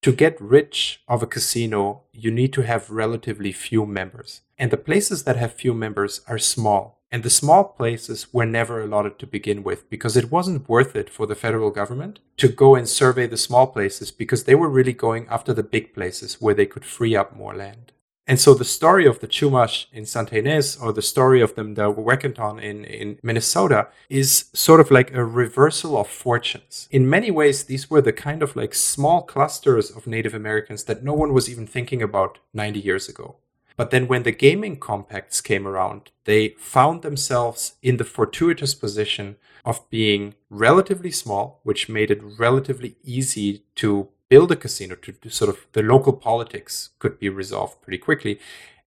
to 0.05 0.13
get 0.13 0.39
rich 0.39 1.01
of 1.09 1.23
a 1.23 1.27
casino, 1.27 2.03
you 2.13 2.31
need 2.31 2.53
to 2.53 2.61
have 2.61 2.91
relatively 2.91 3.53
few 3.53 3.87
members. 3.87 4.43
And 4.59 4.71
the 4.71 4.77
places 4.77 5.25
that 5.25 5.37
have 5.37 5.55
few 5.55 5.73
members 5.73 6.21
are 6.29 6.37
small. 6.37 7.01
And 7.11 7.23
the 7.23 7.31
small 7.31 7.65
places 7.65 8.31
were 8.31 8.45
never 8.45 8.83
allotted 8.83 9.19
to 9.21 9.27
begin 9.27 9.63
with 9.63 9.89
because 9.89 10.15
it 10.15 10.31
wasn't 10.31 10.69
worth 10.69 10.95
it 10.95 11.09
for 11.09 11.27
the 11.27 11.35
federal 11.35 11.71
government 11.71 12.19
to 12.37 12.49
go 12.49 12.75
and 12.75 12.87
survey 12.87 13.27
the 13.27 13.39
small 13.39 13.67
places 13.67 14.11
because 14.11 14.45
they 14.45 14.55
were 14.55 14.69
really 14.69 14.93
going 14.93 15.27
after 15.29 15.55
the 15.55 15.63
big 15.63 15.95
places 15.95 16.35
where 16.35 16.53
they 16.53 16.67
could 16.67 16.85
free 16.85 17.17
up 17.17 17.35
more 17.35 17.55
land. 17.55 17.94
And 18.27 18.41
so 18.41 18.55
the 18.55 18.65
story 18.65 19.07
of 19.07 19.21
the 19.21 19.27
Chumash 19.27 19.87
in 19.93 20.07
Santa 20.07 20.37
Ynez 20.37 20.79
or 20.81 20.93
the 20.93 21.03
story 21.03 21.43
of 21.43 21.55
them, 21.57 21.75
the 21.75 21.93
Mdewakanton 21.93 22.63
in, 22.63 22.85
in 22.85 23.19
Minnesota 23.23 23.89
is 24.09 24.47
sort 24.55 24.81
of 24.81 24.91
like 24.91 25.13
a 25.13 25.25
reversal 25.25 25.99
of 25.99 26.09
fortunes. 26.09 26.89
In 26.91 27.09
many 27.11 27.31
ways, 27.31 27.65
these 27.65 27.91
were 27.91 28.01
the 28.01 28.15
kind 28.15 28.43
of 28.43 28.57
like 28.57 28.75
small 28.75 29.23
clusters 29.23 29.91
of 29.91 30.07
Native 30.07 30.33
Americans 30.33 30.85
that 30.85 31.05
no 31.05 31.13
one 31.13 31.35
was 31.35 31.51
even 31.51 31.67
thinking 31.67 32.01
about 32.01 32.39
90 32.55 32.81
years 32.81 33.11
ago. 33.11 33.37
But 33.77 33.91
then 33.91 34.07
when 34.07 34.23
the 34.23 34.33
gaming 34.33 34.79
compacts 34.79 35.41
came 35.41 35.67
around, 35.67 36.11
they 36.25 36.51
found 36.59 37.03
themselves 37.03 37.75
in 37.83 37.97
the 37.97 38.05
fortuitous 38.05 38.75
position 38.75 39.37
of 39.65 39.89
being 39.91 40.35
relatively 40.49 41.11
small, 41.11 41.61
which 41.65 41.89
made 41.89 42.11
it 42.11 42.23
relatively 42.23 42.97
easy 43.03 43.65
to 43.77 44.09
build 44.31 44.51
a 44.53 44.57
casino 44.57 44.95
to, 44.97 45.13
to 45.13 45.31
sort 45.31 45.51
of 45.51 45.67
the 45.73 45.83
local 45.83 46.13
politics 46.13 46.91
could 46.99 47.19
be 47.19 47.29
resolved 47.29 47.81
pretty 47.83 47.99
quickly. 47.99 48.39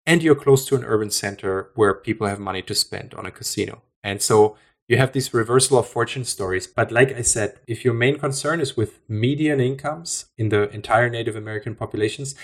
And 0.05 0.23
you're 0.23 0.35
close 0.35 0.65
to 0.67 0.75
an 0.75 0.85
urban 0.85 1.11
center 1.11 1.69
where 1.75 1.93
people 1.93 2.27
have 2.27 2.39
money 2.39 2.61
to 2.63 2.75
spend 2.75 3.13
on 3.13 3.25
a 3.25 3.31
casino. 3.31 3.81
And 4.03 4.21
so 4.21 4.55
you 4.87 4.97
have 4.97 5.11
these 5.11 5.33
reversal 5.33 5.79
of 5.79 5.87
fortune 5.87 6.23
stories. 6.23 6.65
But 6.65 6.91
like 6.91 7.13
I 7.13 7.21
said, 7.21 7.59
if 7.67 7.83
your 7.83 7.93
main 7.93 8.17
concern 8.17 8.61
is 8.61 8.77
with 8.77 9.01
median 9.09 9.59
incomes 9.59 10.27
in 10.37 10.49
the 10.49 10.69
entire 10.69 11.09
Native 11.09 11.35
American 11.35 11.75
populations, 11.75 12.35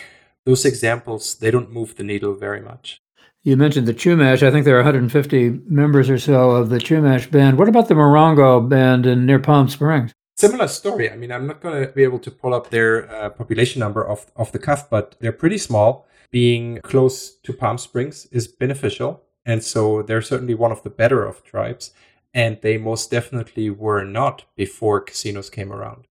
those 0.46 0.66
examples, 0.66 1.36
they 1.36 1.52
don't 1.52 1.72
move 1.72 1.96
the 1.96 2.04
needle 2.04 2.36
very 2.36 2.60
much. 2.60 3.00
You 3.44 3.58
mentioned 3.58 3.88
the 3.88 3.94
Chumash. 3.94 4.46
I 4.46 4.52
think 4.52 4.66
there 4.66 4.76
are 4.76 4.84
150 4.84 5.62
members 5.68 6.10
or 6.10 6.18
so 6.18 6.52
of 6.52 6.70
the 6.70 6.78
Chumash 6.78 7.30
band. 7.30 7.58
What 7.58 7.70
about 7.70 7.88
the 7.88 7.94
Morongo 7.94 8.68
band 8.68 9.06
in 9.06 9.26
near 9.26 9.40
Palm 9.40 9.70
Springs? 9.70 10.14
Similar 10.36 10.68
story. 10.68 11.12
I 11.12 11.16
mean, 11.16 11.32
I'm 11.32 11.48
not 11.48 11.62
going 11.62 11.86
to 11.86 11.92
be 11.92 12.04
able 12.04 12.20
to 12.20 12.32
pull 12.32 12.54
up 12.54 12.70
their 12.70 13.10
uh, 13.12 13.30
population 13.30 13.80
number 13.80 14.10
off, 14.10 14.32
off 14.36 14.52
the 14.52 14.60
cuff, 14.60 14.90
but 14.90 15.16
they're 15.20 15.32
pretty 15.32 15.58
small. 15.58 16.08
Being 16.32 16.80
close 16.84 17.36
to 17.36 17.54
Palm 17.54 17.78
Springs 17.78 18.26
is 18.32 18.48
beneficial. 18.48 19.22
And 19.46 19.64
so 19.64 20.02
they're 20.02 20.22
certainly 20.22 20.56
one 20.56 20.72
of 20.72 20.84
the 20.84 20.90
better 20.90 21.24
of 21.24 21.44
tribes. 21.44 21.92
And 22.34 22.60
they 22.62 22.78
most 22.78 23.12
definitely 23.12 23.70
were 23.70 24.04
not 24.04 24.46
before 24.56 25.02
casinos 25.02 25.52
came 25.52 25.72
around. 25.72 26.06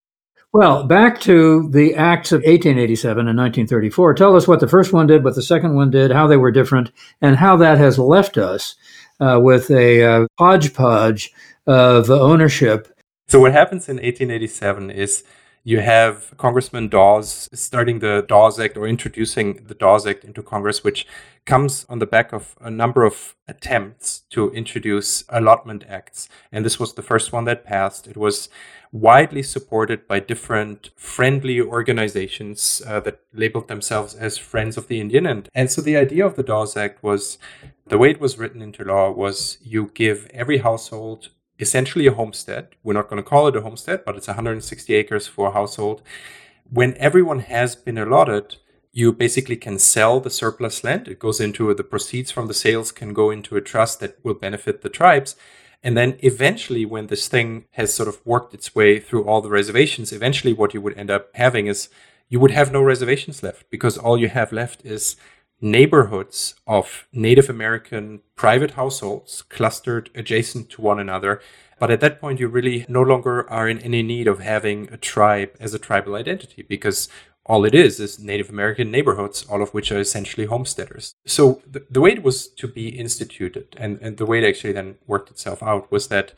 Well, 0.54 0.84
back 0.84 1.20
to 1.22 1.70
the 1.70 1.96
acts 1.96 2.34
of 2.34 2.40
1887 2.40 3.28
and 3.28 3.38
1934. 3.38 4.14
Tell 4.14 4.36
us 4.36 4.48
what 4.48 4.60
the 4.60 4.68
first 4.68 4.92
one 4.92 5.08
did, 5.08 5.24
what 5.24 5.34
the 5.34 5.42
second 5.42 5.76
one 5.76 5.90
did, 5.90 6.12
how 6.12 6.28
they 6.28 6.36
were 6.36 6.52
different, 6.52 6.92
and 7.22 7.38
how 7.38 7.56
that 7.58 7.78
has 7.78 7.98
left 7.98 8.38
us 8.38 8.76
uh, 9.22 9.40
with 9.42 9.72
a 9.72 10.04
uh, 10.04 10.28
hodgepodge 10.38 11.32
of 11.66 12.10
ownership 12.10 12.94
so 13.32 13.40
what 13.40 13.54
happens 13.54 13.88
in 13.88 13.96
1887 13.96 14.92
is 14.92 15.24
you 15.64 15.80
have 15.80 16.34
Congressman 16.36 16.90
Dawes 16.90 17.48
starting 17.54 18.00
the 18.00 18.26
Dawes 18.28 18.60
Act 18.60 18.76
or 18.76 18.86
introducing 18.86 19.64
the 19.68 19.74
Dawes 19.74 20.06
Act 20.06 20.26
into 20.26 20.44
Congress, 20.44 20.84
which 20.84 21.08
comes 21.46 21.86
on 21.88 22.00
the 22.00 22.06
back 22.06 22.34
of 22.34 22.58
a 22.60 22.70
number 22.70 23.06
of 23.06 23.36
attempts 23.48 24.24
to 24.32 24.52
introduce 24.52 25.24
allotment 25.30 25.86
acts. 25.88 26.28
And 26.52 26.66
this 26.66 26.78
was 26.78 26.96
the 26.96 27.02
first 27.02 27.32
one 27.32 27.46
that 27.46 27.64
passed. 27.64 28.06
It 28.06 28.18
was 28.18 28.50
widely 28.92 29.44
supported 29.44 30.10
by 30.10 30.20
different 30.20 30.90
friendly 30.98 31.62
organizations 31.62 32.82
uh, 32.86 33.00
that 33.00 33.22
labeled 33.32 33.70
themselves 33.70 34.14
as 34.14 34.38
Friends 34.38 34.76
of 34.76 34.90
the 34.90 35.00
Indian. 35.00 35.26
And, 35.26 35.48
and 35.56 35.72
so 35.72 35.82
the 35.82 35.96
idea 35.96 36.26
of 36.26 36.36
the 36.36 36.44
Dawes 36.44 36.76
Act 36.76 37.02
was 37.02 37.38
the 37.88 37.98
way 37.98 38.12
it 38.12 38.20
was 38.20 38.38
written 38.38 38.62
into 38.62 38.84
law 38.84 39.10
was 39.10 39.58
you 39.64 39.90
give 39.94 40.30
every 40.34 40.58
household 40.58 41.30
essentially 41.62 42.08
a 42.08 42.14
homestead. 42.14 42.70
We're 42.84 42.94
not 42.94 43.10
going 43.10 43.24
to 43.24 43.30
call 43.30 43.48
it 43.48 43.56
a 43.56 43.62
homestead, 43.62 44.04
but 44.06 44.18
it's 44.18 44.28
160 44.28 44.94
acres 44.94 45.28
for 45.28 45.50
a 45.50 45.54
household. 45.54 46.02
When 46.70 46.98
everyone 46.98 47.40
has 47.40 47.76
been 47.76 47.98
allotted, 47.98 48.56
you 48.92 49.14
basically 49.14 49.56
can 49.56 49.80
sell 49.80 50.20
the 50.20 50.30
surplus 50.30 50.84
land. 50.84 51.08
It 51.08 51.20
goes 51.20 51.40
into 51.40 51.74
the 51.74 51.84
proceeds 51.84 52.32
from 52.32 52.48
the 52.48 52.54
sales 52.54 52.92
can 52.92 53.14
go 53.14 53.30
into 53.30 53.56
a 53.56 53.62
trust 53.62 54.00
that 54.00 54.18
will 54.24 54.34
benefit 54.34 54.82
the 54.82 54.90
tribes. 54.90 55.36
And 55.84 55.98
then 55.98 56.18
eventually, 56.20 56.86
when 56.86 57.08
this 57.08 57.28
thing 57.28 57.66
has 57.72 57.94
sort 57.94 58.10
of 58.10 58.24
worked 58.26 58.54
its 58.54 58.76
way 58.76 59.00
through 59.00 59.24
all 59.24 59.42
the 59.42 59.50
reservations, 59.50 60.12
eventually 60.12 60.54
what 60.54 60.74
you 60.74 60.82
would 60.82 60.98
end 60.98 61.10
up 61.10 61.30
having 61.36 61.68
is 61.68 61.90
you 62.30 62.40
would 62.40 62.52
have 62.52 62.72
no 62.72 62.82
reservations 62.82 63.42
left 63.44 63.70
because 63.70 63.98
all 63.98 64.18
you 64.18 64.30
have 64.30 64.52
left 64.52 64.86
is 64.86 65.16
neighborhoods 65.62 66.56
of 66.66 67.08
Native 67.14 67.50
American 67.50 68.22
private 68.36 68.72
households 68.72 69.44
clustered 69.44 70.10
adjacent 70.16 70.70
to 70.72 70.82
one 70.82 71.00
another. 71.00 71.40
But 71.80 71.92
at 71.92 72.00
that 72.02 72.20
point, 72.20 72.40
you 72.40 72.48
really 72.48 72.86
no 72.90 73.02
longer 73.02 73.50
are 73.50 73.70
in 73.70 73.80
any 73.80 74.04
need 74.04 74.28
of 74.28 74.40
having 74.40 74.90
a 74.92 74.98
tribe 74.98 75.52
as 75.60 75.74
a 75.74 75.80
tribal 75.80 76.16
identity 76.16 76.64
because 76.68 77.08
all 77.46 77.66
it 77.66 77.74
is 77.74 78.00
is 78.00 78.20
Native 78.20 78.50
American 78.50 78.92
neighborhoods, 78.92 79.46
all 79.50 79.62
of 79.62 79.74
which 79.74 79.92
are 79.92 80.00
essentially 80.00 80.46
homesteaders. 80.46 81.16
So 81.26 81.62
the, 81.70 81.86
the 81.90 82.02
way 82.02 82.12
it 82.12 82.24
was 82.24 82.48
to 82.48 82.68
be 82.68 82.90
instituted 82.90 83.76
and, 83.78 84.00
and 84.02 84.18
the 84.18 84.26
way 84.26 84.44
it 84.44 84.48
actually 84.48 84.74
then 84.74 84.96
worked 85.08 85.32
itself 85.32 85.64
out 85.64 85.92
was 85.92 86.08
that 86.10 86.34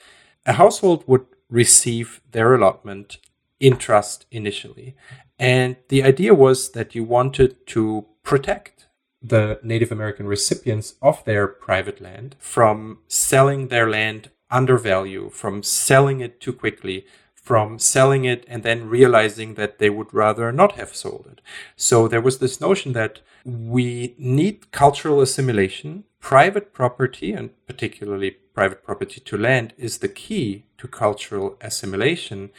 a 0.46 0.54
household 0.54 1.04
would 1.08 1.26
receive 1.50 2.22
their 2.32 2.56
allotment 2.56 3.18
in 3.60 3.78
trust 3.78 4.26
initially. 4.32 4.96
And 5.38 5.76
the 5.90 6.04
idea 6.04 6.34
was 6.34 6.72
that 6.72 6.96
you 6.96 7.04
wanted 7.04 7.68
to 7.68 8.06
protect 8.24 8.88
the 9.24 9.60
Native 9.64 9.92
American 9.92 10.28
recipients 10.28 10.96
of 11.02 11.24
their 11.24 11.48
private 11.48 12.02
land 12.02 12.36
from 12.40 13.00
selling 13.08 13.70
their 13.70 13.90
land 13.90 14.30
under 14.52 14.78
value, 14.78 15.30
from 15.30 15.64
selling 15.64 16.20
it 16.20 16.42
too 16.42 16.54
quickly, 16.54 17.06
from 17.34 17.80
selling 17.80 18.26
it 18.26 18.46
and 18.48 18.64
then 18.64 18.90
realizing 18.90 19.56
that 19.56 19.80
they 19.80 19.90
would 19.90 20.14
rather 20.14 20.52
not 20.52 20.74
have 20.74 20.96
sold 20.96 21.28
it. 21.32 21.42
So 21.76 22.08
there 22.08 22.22
was 22.22 22.40
this 22.40 22.62
notion 22.62 22.94
that 22.94 23.20
we 23.46 24.16
need 24.18 24.72
cultural 24.72 25.22
assimilation. 25.22 26.06
Private 26.20 26.74
property, 26.74 27.34
and 27.34 27.50
particularly 27.66 28.32
private 28.54 28.84
property 28.84 29.20
to 29.20 29.38
land, 29.38 29.74
is 29.78 29.98
the 29.98 30.08
key 30.08 30.66
to 30.78 30.88
cultural 30.88 31.58
assimilation. 31.60 32.50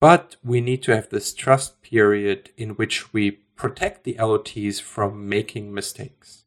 But 0.00 0.36
we 0.42 0.60
need 0.62 0.82
to 0.84 0.94
have 0.94 1.10
this 1.10 1.34
trust 1.34 1.82
period 1.82 2.50
in 2.56 2.70
which 2.70 3.12
we 3.12 3.40
protect 3.56 4.04
the 4.04 4.14
allotees 4.14 4.80
from 4.80 5.28
making 5.28 5.72
mistakes. 5.72 6.44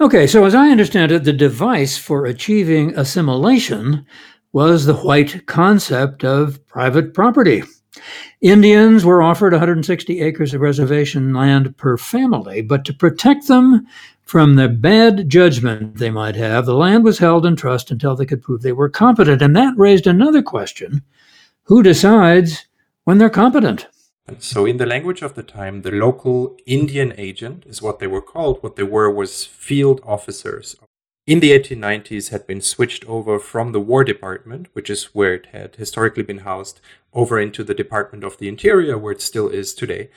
Okay, 0.00 0.26
so 0.26 0.44
as 0.44 0.54
I 0.54 0.70
understand 0.70 1.12
it, 1.12 1.24
the 1.24 1.32
device 1.32 1.96
for 1.96 2.26
achieving 2.26 2.96
assimilation 2.98 4.06
was 4.52 4.84
the 4.84 4.94
white 4.94 5.46
concept 5.46 6.24
of 6.24 6.64
private 6.66 7.14
property. 7.14 7.62
Indians 8.40 9.04
were 9.04 9.22
offered 9.22 9.52
160 9.52 10.20
acres 10.20 10.52
of 10.52 10.60
reservation 10.60 11.32
land 11.32 11.76
per 11.78 11.96
family, 11.96 12.60
but 12.60 12.84
to 12.84 12.92
protect 12.92 13.48
them 13.48 13.86
from 14.22 14.56
the 14.56 14.68
bad 14.68 15.28
judgment 15.28 15.96
they 15.96 16.10
might 16.10 16.36
have, 16.36 16.66
the 16.66 16.74
land 16.74 17.04
was 17.04 17.18
held 17.18 17.46
in 17.46 17.56
trust 17.56 17.90
until 17.90 18.14
they 18.14 18.26
could 18.26 18.42
prove 18.42 18.60
they 18.60 18.72
were 18.72 18.90
competent. 18.90 19.40
And 19.40 19.56
that 19.56 19.74
raised 19.76 20.06
another 20.06 20.42
question 20.42 21.02
who 21.62 21.82
decides 21.82 22.66
when 23.04 23.18
they're 23.18 23.30
competent? 23.30 23.86
So, 24.38 24.66
in 24.66 24.78
the 24.78 24.86
language 24.86 25.22
of 25.22 25.34
the 25.34 25.42
time, 25.42 25.82
the 25.82 25.92
local 25.92 26.56
Indian 26.66 27.14
agent 27.16 27.64
is 27.66 27.80
what 27.80 28.00
they 28.00 28.08
were 28.08 28.22
called. 28.22 28.62
What 28.62 28.76
they 28.76 28.82
were 28.82 29.10
was 29.10 29.44
field 29.44 30.00
officers. 30.04 30.76
In 31.26 31.40
the 31.40 31.50
1890s, 31.58 32.30
had 32.30 32.46
been 32.46 32.60
switched 32.60 33.04
over 33.06 33.38
from 33.38 33.72
the 33.72 33.80
War 33.80 34.04
Department, 34.04 34.68
which 34.72 34.90
is 34.90 35.14
where 35.14 35.34
it 35.34 35.46
had 35.46 35.76
historically 35.76 36.22
been 36.22 36.38
housed, 36.38 36.80
over 37.12 37.38
into 37.40 37.64
the 37.64 37.74
Department 37.74 38.24
of 38.24 38.38
the 38.38 38.48
Interior, 38.48 38.98
where 38.98 39.12
it 39.12 39.22
still 39.22 39.48
is 39.48 39.74
today. 39.74 40.10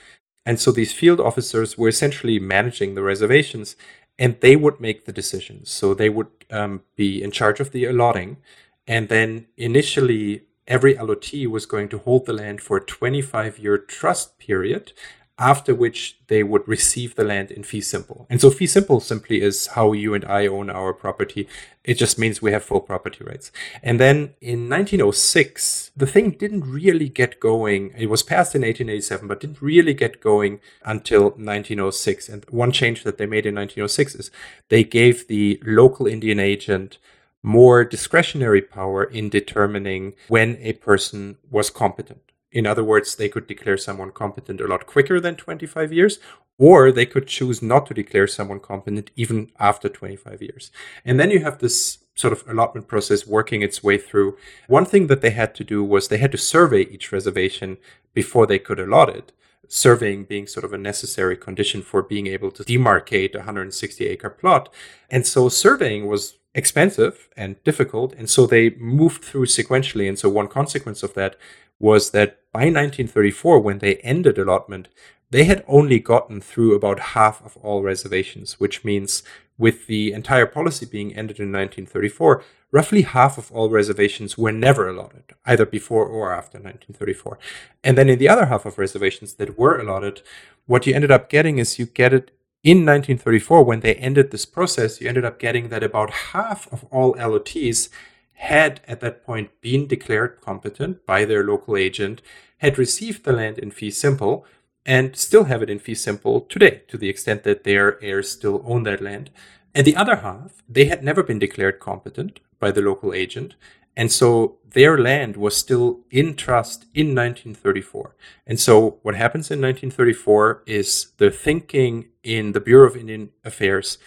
And 0.45 0.59
so 0.59 0.71
these 0.71 0.93
field 0.93 1.19
officers 1.19 1.77
were 1.77 1.87
essentially 1.87 2.39
managing 2.39 2.95
the 2.95 3.03
reservations 3.03 3.75
and 4.17 4.39
they 4.41 4.55
would 4.55 4.79
make 4.79 5.05
the 5.05 5.13
decisions. 5.13 5.69
So 5.69 5.93
they 5.93 6.09
would 6.09 6.27
um, 6.51 6.81
be 6.95 7.23
in 7.23 7.31
charge 7.31 7.59
of 7.59 7.71
the 7.71 7.85
allotting. 7.85 8.37
And 8.85 9.07
then 9.07 9.47
initially, 9.57 10.43
every 10.69 10.95
allotee 10.95 11.47
was 11.47 11.65
going 11.65 11.89
to 11.89 11.97
hold 11.97 12.25
the 12.25 12.33
land 12.33 12.61
for 12.61 12.77
a 12.77 12.85
25 12.85 13.59
year 13.59 13.77
trust 13.77 14.37
period 14.39 14.93
after 15.39 15.73
which 15.73 16.17
they 16.27 16.43
would 16.43 16.67
receive 16.67 17.15
the 17.15 17.23
land 17.23 17.49
in 17.49 17.63
fee 17.63 17.79
simple. 17.79 18.27
And 18.29 18.41
so 18.41 18.51
fee 18.51 18.67
simple 18.67 18.99
simply 18.99 19.41
is 19.41 19.67
how 19.67 19.93
you 19.93 20.13
and 20.13 20.25
I 20.25 20.47
own 20.47 20.69
our 20.69 20.93
property. 20.93 21.47
It 21.85 21.93
just 21.93 22.19
means 22.19 22.41
we 22.41 22.51
have 22.51 22.65
full 22.65 22.81
property 22.81 23.23
rights. 23.23 23.49
And 23.81 24.01
then 24.01 24.33
in 24.41 24.69
1906, 24.69 25.91
the 25.95 26.05
thing 26.05 26.31
didn't 26.31 26.69
really 26.69 27.07
get 27.07 27.39
going. 27.39 27.93
It 27.97 28.07
was 28.07 28.21
passed 28.21 28.53
in 28.53 28.63
1887, 28.63 29.29
but 29.29 29.39
didn't 29.39 29.61
really 29.61 29.93
get 29.93 30.19
going 30.19 30.59
until 30.83 31.29
1906. 31.29 32.27
And 32.27 32.45
one 32.49 32.73
change 32.73 33.05
that 33.05 33.17
they 33.17 33.25
made 33.25 33.45
in 33.45 33.55
1906 33.55 34.15
is 34.15 34.31
they 34.67 34.83
gave 34.83 35.27
the 35.29 35.61
local 35.65 36.05
Indian 36.05 36.39
agent 36.39 36.97
more 37.43 37.83
discretionary 37.83 38.61
power 38.61 39.03
in 39.03 39.29
determining 39.29 40.13
when 40.27 40.57
a 40.61 40.73
person 40.73 41.37
was 41.49 41.69
competent. 41.69 42.21
In 42.51 42.65
other 42.65 42.83
words, 42.83 43.15
they 43.15 43.29
could 43.29 43.47
declare 43.47 43.77
someone 43.77 44.11
competent 44.11 44.59
a 44.59 44.67
lot 44.67 44.87
quicker 44.87 45.19
than 45.19 45.35
25 45.35 45.93
years, 45.93 46.19
or 46.57 46.91
they 46.91 47.05
could 47.05 47.27
choose 47.27 47.61
not 47.61 47.85
to 47.87 47.93
declare 47.93 48.27
someone 48.27 48.59
competent 48.59 49.11
even 49.15 49.51
after 49.59 49.87
25 49.87 50.41
years. 50.41 50.71
And 51.05 51.19
then 51.19 51.31
you 51.31 51.41
have 51.41 51.59
this 51.59 51.99
sort 52.15 52.33
of 52.33 52.43
allotment 52.47 52.87
process 52.87 53.25
working 53.25 53.61
its 53.61 53.81
way 53.81 53.97
through. 53.97 54.37
One 54.67 54.85
thing 54.85 55.07
that 55.07 55.21
they 55.21 55.29
had 55.29 55.55
to 55.55 55.63
do 55.63 55.83
was 55.83 56.07
they 56.07 56.17
had 56.17 56.33
to 56.33 56.37
survey 56.37 56.81
each 56.81 57.11
reservation 57.13 57.77
before 58.13 58.45
they 58.45 58.59
could 58.59 58.79
allot 58.79 59.09
it. 59.09 59.31
Surveying 59.71 60.25
being 60.25 60.47
sort 60.47 60.65
of 60.65 60.73
a 60.73 60.77
necessary 60.77 61.37
condition 61.37 61.81
for 61.81 62.01
being 62.01 62.27
able 62.27 62.51
to 62.51 62.63
demarcate 62.63 63.35
a 63.35 63.39
160 63.39 64.05
acre 64.05 64.29
plot. 64.29 64.73
And 65.09 65.25
so 65.25 65.47
surveying 65.47 66.07
was 66.07 66.37
expensive 66.53 67.29
and 67.37 67.63
difficult. 67.63 68.13
And 68.15 68.29
so 68.29 68.45
they 68.45 68.71
moved 68.71 69.23
through 69.23 69.45
sequentially. 69.45 70.09
And 70.09 70.19
so 70.19 70.27
one 70.27 70.47
consequence 70.47 71.03
of 71.03 71.13
that 71.13 71.35
was 71.79 72.11
that 72.11 72.39
by 72.51 72.61
1934, 72.61 73.59
when 73.59 73.77
they 73.77 73.95
ended 73.97 74.37
allotment, 74.37 74.89
they 75.31 75.43
had 75.43 75.63
only 75.67 75.99
gotten 75.99 76.41
through 76.41 76.73
about 76.73 76.99
half 76.99 77.41
of 77.45 77.55
all 77.57 77.83
reservations, 77.83 78.59
which 78.59 78.83
means 78.83 79.23
with 79.59 79.85
the 79.85 80.11
entire 80.13 80.47
policy 80.47 80.87
being 80.87 81.11
ended 81.11 81.37
in 81.37 81.51
1934, 81.51 82.43
roughly 82.71 83.03
half 83.03 83.37
of 83.37 83.51
all 83.51 83.69
reservations 83.69 84.37
were 84.37 84.51
never 84.51 84.89
allotted, 84.89 85.25
either 85.45 85.65
before 85.65 86.05
or 86.05 86.33
after 86.33 86.57
1934. 86.57 87.37
And 87.83 87.97
then 87.97 88.09
in 88.09 88.17
the 88.17 88.29
other 88.29 88.47
half 88.47 88.65
of 88.65 88.79
reservations 88.79 89.35
that 89.35 89.59
were 89.59 89.77
allotted, 89.77 90.21
what 90.65 90.87
you 90.87 90.95
ended 90.95 91.11
up 91.11 91.29
getting 91.29 91.59
is 91.59 91.77
you 91.77 91.85
get 91.85 92.13
it 92.13 92.31
in 92.63 92.79
1934, 92.79 93.63
when 93.63 93.79
they 93.79 93.95
ended 93.95 94.31
this 94.31 94.45
process, 94.45 94.99
you 94.99 95.07
ended 95.07 95.23
up 95.23 95.39
getting 95.39 95.69
that 95.69 95.83
about 95.83 96.11
half 96.33 96.71
of 96.73 96.83
all 96.91 97.13
allotees 97.15 97.89
had 98.33 98.81
at 98.85 98.99
that 98.99 99.25
point 99.25 99.49
been 99.61 99.87
declared 99.87 100.41
competent 100.41 101.05
by 101.05 101.23
their 101.23 101.43
local 101.43 101.77
agent, 101.77 102.21
had 102.57 102.77
received 102.77 103.23
the 103.23 103.31
land 103.31 103.57
in 103.57 103.71
fee 103.71 103.91
simple, 103.91 104.45
and 104.89 105.15
still 105.15 105.43
have 105.43 105.61
it 105.61 105.69
in 105.69 105.77
fee 105.77 105.93
simple 105.93 106.41
today, 106.41 106.81
to 106.87 106.97
the 106.97 107.09
extent 107.09 107.43
that 107.43 107.63
their 107.63 108.03
heirs 108.03 108.31
still 108.31 108.63
own 108.65 108.81
that 108.81 109.01
land. 109.01 109.29
And 109.75 109.85
the 109.85 109.95
other 109.95 110.15
half, 110.15 110.63
they 110.67 110.85
had 110.85 111.03
never 111.03 111.21
been 111.21 111.37
declared 111.37 111.79
competent 111.79 112.39
by 112.59 112.71
the 112.71 112.81
local 112.81 113.13
agent, 113.13 113.53
and 113.95 114.11
so 114.11 114.57
their 114.67 114.97
land 114.97 115.37
was 115.37 115.55
still 115.55 115.99
in 116.09 116.35
trust 116.35 116.85
in 116.95 117.13
1934. 117.13 118.15
And 118.47 118.59
so 118.59 118.97
what 119.03 119.13
happens 119.13 119.51
in 119.51 119.61
1934 119.61 120.63
is 120.65 121.11
the 121.17 121.29
thinking 121.29 122.07
in 122.23 122.53
the 122.53 122.59
Bureau 122.59 122.87
of 122.87 122.97
Indian 122.97 123.29
Affairs 123.45 123.99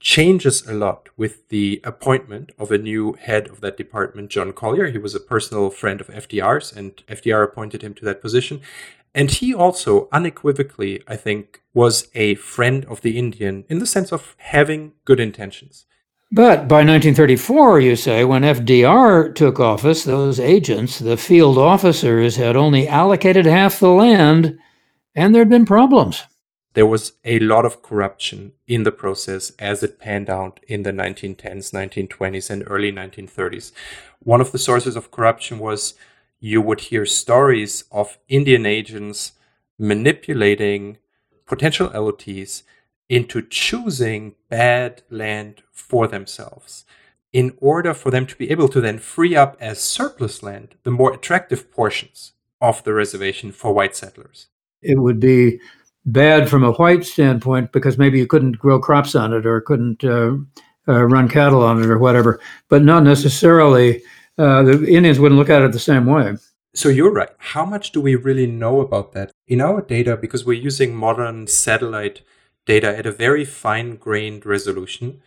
changes 0.00 0.66
a 0.66 0.74
lot 0.74 1.08
with 1.16 1.48
the 1.48 1.80
appointment 1.84 2.52
of 2.58 2.70
a 2.70 2.78
new 2.78 3.14
head 3.14 3.48
of 3.48 3.60
that 3.60 3.76
department, 3.76 4.30
John 4.30 4.52
Collier. 4.52 4.90
He 4.90 4.98
was 4.98 5.14
a 5.14 5.20
personal 5.20 5.70
friend 5.70 6.00
of 6.00 6.08
FDR's, 6.08 6.72
and 6.72 6.96
FDR 7.06 7.42
appointed 7.42 7.82
him 7.82 7.94
to 7.94 8.04
that 8.04 8.22
position. 8.22 8.60
And 9.18 9.32
he 9.32 9.52
also 9.52 10.08
unequivocally, 10.12 11.02
I 11.08 11.16
think, 11.16 11.60
was 11.74 12.08
a 12.14 12.36
friend 12.36 12.84
of 12.84 13.00
the 13.00 13.18
Indian 13.18 13.64
in 13.68 13.80
the 13.80 13.86
sense 13.86 14.12
of 14.12 14.36
having 14.38 14.92
good 15.04 15.18
intentions. 15.18 15.86
But 16.30 16.68
by 16.68 16.84
1934, 16.84 17.80
you 17.80 17.96
say, 17.96 18.24
when 18.24 18.42
FDR 18.42 19.34
took 19.34 19.58
office, 19.58 20.04
those 20.04 20.38
agents, 20.38 21.00
the 21.00 21.16
field 21.16 21.58
officers, 21.58 22.36
had 22.36 22.54
only 22.54 22.86
allocated 22.86 23.44
half 23.44 23.80
the 23.80 23.88
land, 23.88 24.56
and 25.16 25.34
there'd 25.34 25.48
been 25.48 25.66
problems 25.66 26.22
there 26.78 26.86
was 26.86 27.14
a 27.24 27.40
lot 27.40 27.64
of 27.64 27.82
corruption 27.82 28.52
in 28.68 28.84
the 28.84 28.92
process 28.92 29.50
as 29.58 29.82
it 29.82 29.98
panned 29.98 30.30
out 30.30 30.60
in 30.68 30.84
the 30.84 30.92
1910s, 30.92 31.72
1920s, 31.72 32.50
and 32.50 32.62
early 32.68 32.92
1930s. 32.92 33.72
One 34.20 34.40
of 34.40 34.52
the 34.52 34.58
sources 34.58 34.94
of 34.94 35.10
corruption 35.10 35.58
was 35.58 35.94
you 36.40 36.60
would 36.62 36.80
hear 36.80 37.04
stories 37.04 37.84
of 37.90 38.18
Indian 38.28 38.66
agents 38.66 39.32
manipulating 39.78 40.98
potential 41.46 41.88
allotees 41.90 42.62
into 43.08 43.42
choosing 43.42 44.34
bad 44.48 45.02
land 45.10 45.62
for 45.72 46.06
themselves 46.06 46.84
in 47.32 47.56
order 47.60 47.94
for 47.94 48.10
them 48.10 48.26
to 48.26 48.36
be 48.36 48.50
able 48.50 48.68
to 48.68 48.80
then 48.80 48.98
free 48.98 49.36
up 49.36 49.56
as 49.60 49.80
surplus 49.80 50.42
land 50.42 50.74
the 50.82 50.90
more 50.90 51.12
attractive 51.12 51.70
portions 51.70 52.32
of 52.60 52.82
the 52.84 52.92
reservation 52.92 53.52
for 53.52 53.72
white 53.72 53.96
settlers. 53.96 54.48
It 54.82 54.98
would 54.98 55.20
be 55.20 55.60
bad 56.06 56.48
from 56.48 56.64
a 56.64 56.72
white 56.72 57.04
standpoint 57.04 57.72
because 57.72 57.98
maybe 57.98 58.18
you 58.18 58.26
couldn't 58.26 58.58
grow 58.58 58.78
crops 58.80 59.14
on 59.14 59.32
it 59.32 59.46
or 59.46 59.60
couldn't 59.60 60.04
uh, 60.04 60.36
uh, 60.88 61.04
run 61.04 61.28
cattle 61.28 61.62
on 61.62 61.82
it 61.82 61.86
or 61.86 61.98
whatever, 61.98 62.40
but 62.68 62.82
not 62.82 63.02
necessarily 63.02 64.02
uh, 64.38 64.62
the 64.62 64.86
Indians 64.86 65.18
wouldn't 65.18 65.38
look 65.38 65.50
at 65.50 65.62
it 65.62 65.72
the 65.72 65.78
same 65.78 66.06
way. 66.06 66.36
So 66.74 66.88
you're 66.88 67.12
right. 67.12 67.30
How 67.38 67.64
much 67.64 67.92
do 67.92 68.00
we 68.00 68.14
really 68.14 68.46
know 68.46 68.80
about 68.80 69.12
that? 69.12 69.32
In 69.46 69.60
our 69.60 69.82
data, 69.82 70.16
because 70.16 70.44
we're 70.44 70.62
using 70.62 70.94
modern 70.94 71.46
satellite 71.46 72.22
data 72.66 72.96
at 72.96 73.06
a 73.06 73.12
very 73.12 73.44
fine 73.44 73.96
grained 73.96 74.46
resolution, 74.46 75.20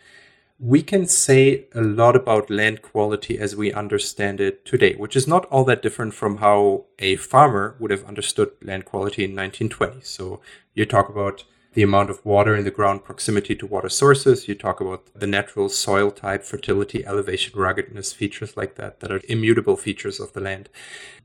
we 0.58 0.80
can 0.80 1.06
say 1.06 1.66
a 1.74 1.82
lot 1.82 2.14
about 2.14 2.48
land 2.48 2.82
quality 2.82 3.36
as 3.38 3.56
we 3.56 3.72
understand 3.72 4.40
it 4.40 4.64
today, 4.64 4.94
which 4.94 5.16
is 5.16 5.26
not 5.26 5.44
all 5.46 5.64
that 5.64 5.82
different 5.82 6.14
from 6.14 6.36
how 6.36 6.84
a 7.00 7.16
farmer 7.16 7.74
would 7.80 7.90
have 7.90 8.04
understood 8.04 8.52
land 8.62 8.84
quality 8.84 9.24
in 9.24 9.32
1920. 9.32 10.00
So 10.02 10.40
you 10.72 10.86
talk 10.86 11.08
about 11.08 11.42
the 11.74 11.82
amount 11.82 12.10
of 12.10 12.24
water 12.24 12.54
in 12.54 12.64
the 12.64 12.70
ground, 12.70 13.04
proximity 13.04 13.54
to 13.56 13.66
water 13.66 13.88
sources. 13.88 14.46
You 14.48 14.54
talk 14.54 14.80
about 14.80 15.06
the 15.14 15.26
natural 15.26 15.68
soil 15.68 16.10
type, 16.10 16.44
fertility, 16.44 17.04
elevation, 17.06 17.58
ruggedness, 17.58 18.12
features 18.12 18.56
like 18.56 18.74
that, 18.76 19.00
that 19.00 19.10
are 19.10 19.20
immutable 19.28 19.76
features 19.76 20.20
of 20.20 20.32
the 20.32 20.40
land. 20.40 20.68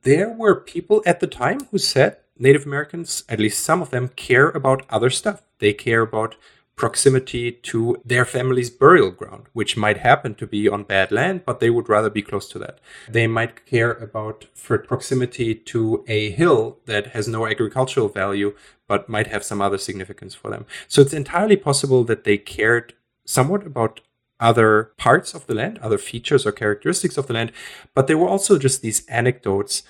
There 0.03 0.29
were 0.29 0.55
people 0.55 1.03
at 1.05 1.19
the 1.19 1.27
time 1.27 1.59
who 1.71 1.77
said 1.77 2.17
Native 2.39 2.65
Americans, 2.65 3.23
at 3.27 3.39
least 3.39 3.63
some 3.63 3.81
of 3.81 3.89
them, 3.89 4.09
care 4.09 4.49
about 4.49 4.85
other 4.89 5.09
stuff. 5.09 5.41
They 5.59 5.73
care 5.73 6.01
about 6.01 6.35
proximity 6.77 7.51
to 7.51 7.99
their 8.05 8.23
family's 8.23 8.69
burial 8.69 9.11
ground, 9.11 9.47
which 9.51 9.75
might 9.75 9.97
happen 9.97 10.35
to 10.35 10.47
be 10.47 10.69
on 10.69 10.83
bad 10.83 11.11
land, 11.11 11.43
but 11.43 11.59
they 11.59 11.71
would 11.71 11.89
rather 11.89 12.09
be 12.09 12.21
close 12.21 12.47
to 12.47 12.59
that. 12.59 12.79
They 13.09 13.27
might 13.27 13.65
care 13.65 13.91
about 13.93 14.45
for 14.53 14.77
proximity 14.77 15.55
to 15.55 16.05
a 16.07 16.29
hill 16.29 16.77
that 16.85 17.07
has 17.07 17.27
no 17.27 17.47
agricultural 17.47 18.09
value, 18.09 18.55
but 18.87 19.09
might 19.09 19.27
have 19.27 19.43
some 19.43 19.61
other 19.61 19.79
significance 19.79 20.35
for 20.35 20.51
them. 20.51 20.65
So 20.87 21.01
it's 21.01 21.13
entirely 21.13 21.57
possible 21.57 22.03
that 22.05 22.23
they 22.23 22.37
cared 22.37 22.93
somewhat 23.25 23.65
about 23.65 23.99
other 24.39 24.91
parts 24.97 25.33
of 25.33 25.47
the 25.47 25.55
land, 25.55 25.79
other 25.79 25.97
features 25.97 26.45
or 26.45 26.51
characteristics 26.51 27.17
of 27.17 27.25
the 27.25 27.33
land, 27.33 27.51
but 27.95 28.05
there 28.05 28.19
were 28.19 28.29
also 28.29 28.59
just 28.59 28.83
these 28.83 29.05
anecdotes 29.07 29.81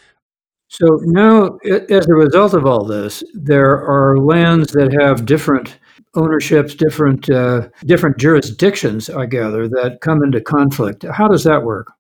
so 0.70 1.00
now, 1.04 1.58
as 1.90 2.08
a 2.10 2.14
result 2.14 2.54
of 2.54 2.66
all 2.66 2.84
this, 2.84 3.24
there 3.34 3.82
are 3.88 4.18
lands 4.18 4.74
that 4.74 4.92
have 5.00 5.26
different 5.26 5.78
ownerships, 6.16 6.76
different 6.76 7.30
uh, 7.30 7.70
different 7.86 8.18
jurisdictions. 8.18 9.10
I 9.10 9.26
gather 9.26 9.68
that 9.70 10.00
come 10.02 10.24
into 10.24 10.42
conflict. 10.42 11.04
How 11.04 11.28
does 11.28 11.44
that 11.44 11.64
work? 11.64 11.94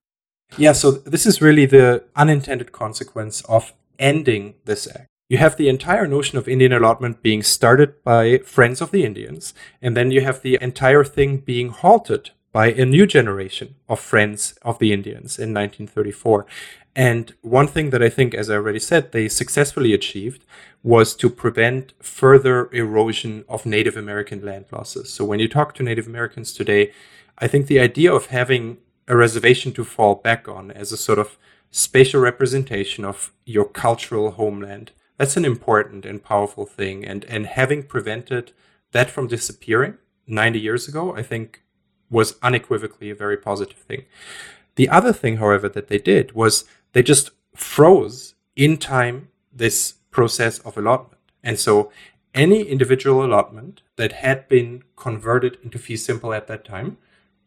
Yeah, 0.57 0.71
so 0.71 0.91
this 0.91 1.25
is 1.25 1.41
really 1.41 1.65
the 1.65 2.03
unintended 2.15 2.71
consequence 2.71 3.41
of 3.49 3.73
ending 3.99 4.55
this 4.65 4.87
act. 4.87 5.07
you 5.29 5.37
have 5.37 5.57
the 5.57 5.67
entire 5.67 6.07
notion 6.07 6.37
of 6.37 6.47
Indian 6.47 6.71
allotment 6.71 7.21
being 7.21 7.43
started 7.43 8.01
by 8.03 8.37
friends 8.39 8.81
of 8.81 8.91
the 8.91 9.03
Indians, 9.03 9.53
and 9.81 9.95
then 9.95 10.09
you 10.09 10.21
have 10.21 10.41
the 10.41 10.57
entire 10.61 11.03
thing 11.03 11.37
being 11.39 11.69
halted 11.69 12.31
by 12.53 12.71
a 12.71 12.85
new 12.85 13.05
generation 13.05 13.75
of 13.89 13.99
friends 13.99 14.57
of 14.61 14.79
the 14.79 14.93
Indians 14.93 15.37
in 15.37 15.53
1934. 15.53 16.45
And 16.97 17.35
one 17.43 17.67
thing 17.67 17.91
that 17.91 18.01
I 18.01 18.09
think, 18.09 18.33
as 18.33 18.49
I 18.49 18.55
already 18.55 18.79
said, 18.79 19.11
they 19.11 19.29
successfully 19.29 19.93
achieved 19.93 20.43
was 20.81 21.15
to 21.17 21.29
prevent 21.29 21.93
further 22.01 22.73
erosion 22.73 23.45
of 23.47 23.67
Native 23.67 23.95
American 23.95 24.43
land 24.43 24.65
losses. 24.71 25.13
So 25.13 25.23
when 25.23 25.39
you 25.39 25.47
talk 25.47 25.75
to 25.75 25.83
Native 25.83 26.07
Americans 26.07 26.51
today, 26.51 26.91
I 27.37 27.47
think 27.47 27.67
the 27.67 27.79
idea 27.79 28.11
of 28.11 28.25
having 28.27 28.77
a 29.07 29.15
reservation 29.15 29.73
to 29.73 29.83
fall 29.83 30.15
back 30.15 30.47
on 30.47 30.71
as 30.71 30.91
a 30.91 30.97
sort 30.97 31.19
of 31.19 31.37
spatial 31.69 32.19
representation 32.19 33.05
of 33.05 33.31
your 33.45 33.65
cultural 33.65 34.31
homeland, 34.31 34.91
that's 35.17 35.37
an 35.37 35.45
important 35.45 36.03
and 36.03 36.23
powerful 36.23 36.65
thing. 36.65 37.05
And, 37.05 37.25
and 37.25 37.45
having 37.45 37.83
prevented 37.83 38.53
that 38.91 39.11
from 39.11 39.27
disappearing 39.27 39.99
90 40.25 40.59
years 40.59 40.87
ago, 40.87 41.15
I 41.15 41.21
think 41.21 41.61
was 42.09 42.39
unequivocally 42.41 43.11
a 43.11 43.15
very 43.15 43.37
positive 43.37 43.77
thing. 43.77 44.05
The 44.77 44.89
other 44.89 45.11
thing, 45.11 45.37
however, 45.37 45.67
that 45.69 45.87
they 45.87 45.97
did 45.97 46.33
was 46.33 46.65
they 46.93 47.03
just 47.03 47.31
froze 47.55 48.35
in 48.55 48.77
time 48.77 49.29
this 49.51 49.93
process 50.11 50.59
of 50.59 50.77
allotment. 50.77 51.21
And 51.43 51.59
so 51.59 51.91
any 52.33 52.63
individual 52.63 53.23
allotment 53.23 53.81
that 53.95 54.11
had 54.11 54.47
been 54.47 54.83
converted 54.95 55.57
into 55.63 55.79
fee 55.79 55.97
simple 55.97 56.33
at 56.33 56.47
that 56.47 56.65
time 56.65 56.97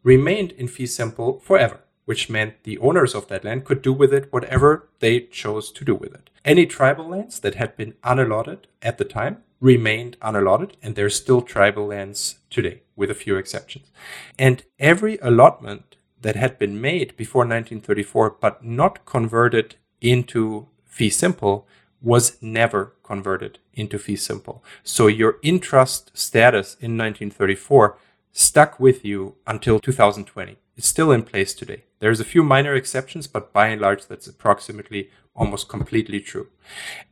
remained 0.03 0.53
in 0.53 0.69
fee 0.69 0.87
simple 0.87 1.39
forever, 1.41 1.81
which 2.05 2.31
meant 2.31 2.63
the 2.65 2.79
owners 2.79 3.15
of 3.15 3.29
that 3.29 3.45
land 3.45 3.65
could 3.65 3.83
do 3.83 3.93
with 3.93 4.13
it 4.13 4.33
whatever 4.33 4.89
they 4.99 5.21
chose 5.21 5.71
to 5.73 5.85
do 5.85 5.95
with 5.95 6.15
it. 6.15 6.31
Any 6.45 6.67
tribal 6.67 7.09
lands 7.09 7.41
that 7.41 7.57
had 7.57 7.77
been 7.77 7.95
unallotted 8.03 8.61
at 8.83 8.99
the 8.99 9.05
time 9.05 9.43
remained 9.61 10.17
unallotted, 10.21 10.73
and 10.83 10.97
there's 10.97 11.15
still 11.15 11.43
tribal 11.43 11.87
lands 11.87 12.39
today, 12.49 12.83
with 12.97 13.11
a 13.11 13.15
few 13.15 13.37
exceptions. 13.37 13.91
And 14.39 14.65
every 14.79 15.19
allotment 15.19 15.97
that 16.21 16.37
had 16.37 16.59
been 16.59 16.81
made 16.81 17.17
before 17.17 17.43
1934 17.43 18.37
but 18.41 18.65
not 18.65 19.05
converted 19.05 19.77
into 20.01 20.69
fee 20.85 21.11
simple 21.11 21.67
was 22.03 22.41
never 22.43 22.95
converted 23.03 23.59
into 23.75 23.99
fee 23.99 24.17
simple. 24.17 24.65
So 24.83 25.07
your 25.07 25.39
in 25.43 25.61
trust 25.61 26.11
status 26.15 26.75
in 26.75 26.97
1934 26.97 27.99
stuck 28.33 28.81
with 28.81 29.05
you 29.05 29.37
until 29.47 29.81
2020. 29.81 30.57
It's 30.77 30.87
still 30.87 31.13
in 31.13 31.23
place 31.25 31.53
today. 31.53 31.85
There's 31.99 32.21
a 32.21 32.25
few 32.25 32.43
minor 32.43 32.75
exceptions, 32.75 33.27
but 33.27 33.53
by 33.53 33.69
and 33.69 33.81
large, 33.81 34.07
that's 34.07 34.27
approximately 34.27 35.11
almost 35.35 35.69
completely 35.69 36.21
true. 36.21 36.49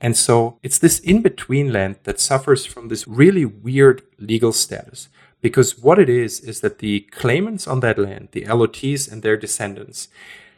And 0.00 0.16
so 0.16 0.58
it's 0.62 0.78
this 0.78 0.98
in 1.00 1.20
between 1.22 1.72
land 1.72 1.96
that 2.04 2.20
suffers 2.20 2.64
from 2.64 2.88
this 2.88 3.06
really 3.06 3.44
weird 3.44 4.02
legal 4.18 4.52
status. 4.52 5.08
Because 5.40 5.79
what 5.79 5.98
it 5.98 6.09
is, 6.09 6.40
is 6.40 6.61
that 6.61 6.79
the 6.79 7.01
claimants 7.11 7.66
on 7.66 7.81
that 7.81 7.98
land, 7.98 8.29
the 8.33 8.42
allotees 8.42 9.11
and 9.11 9.22
their 9.22 9.37
descendants, 9.37 10.09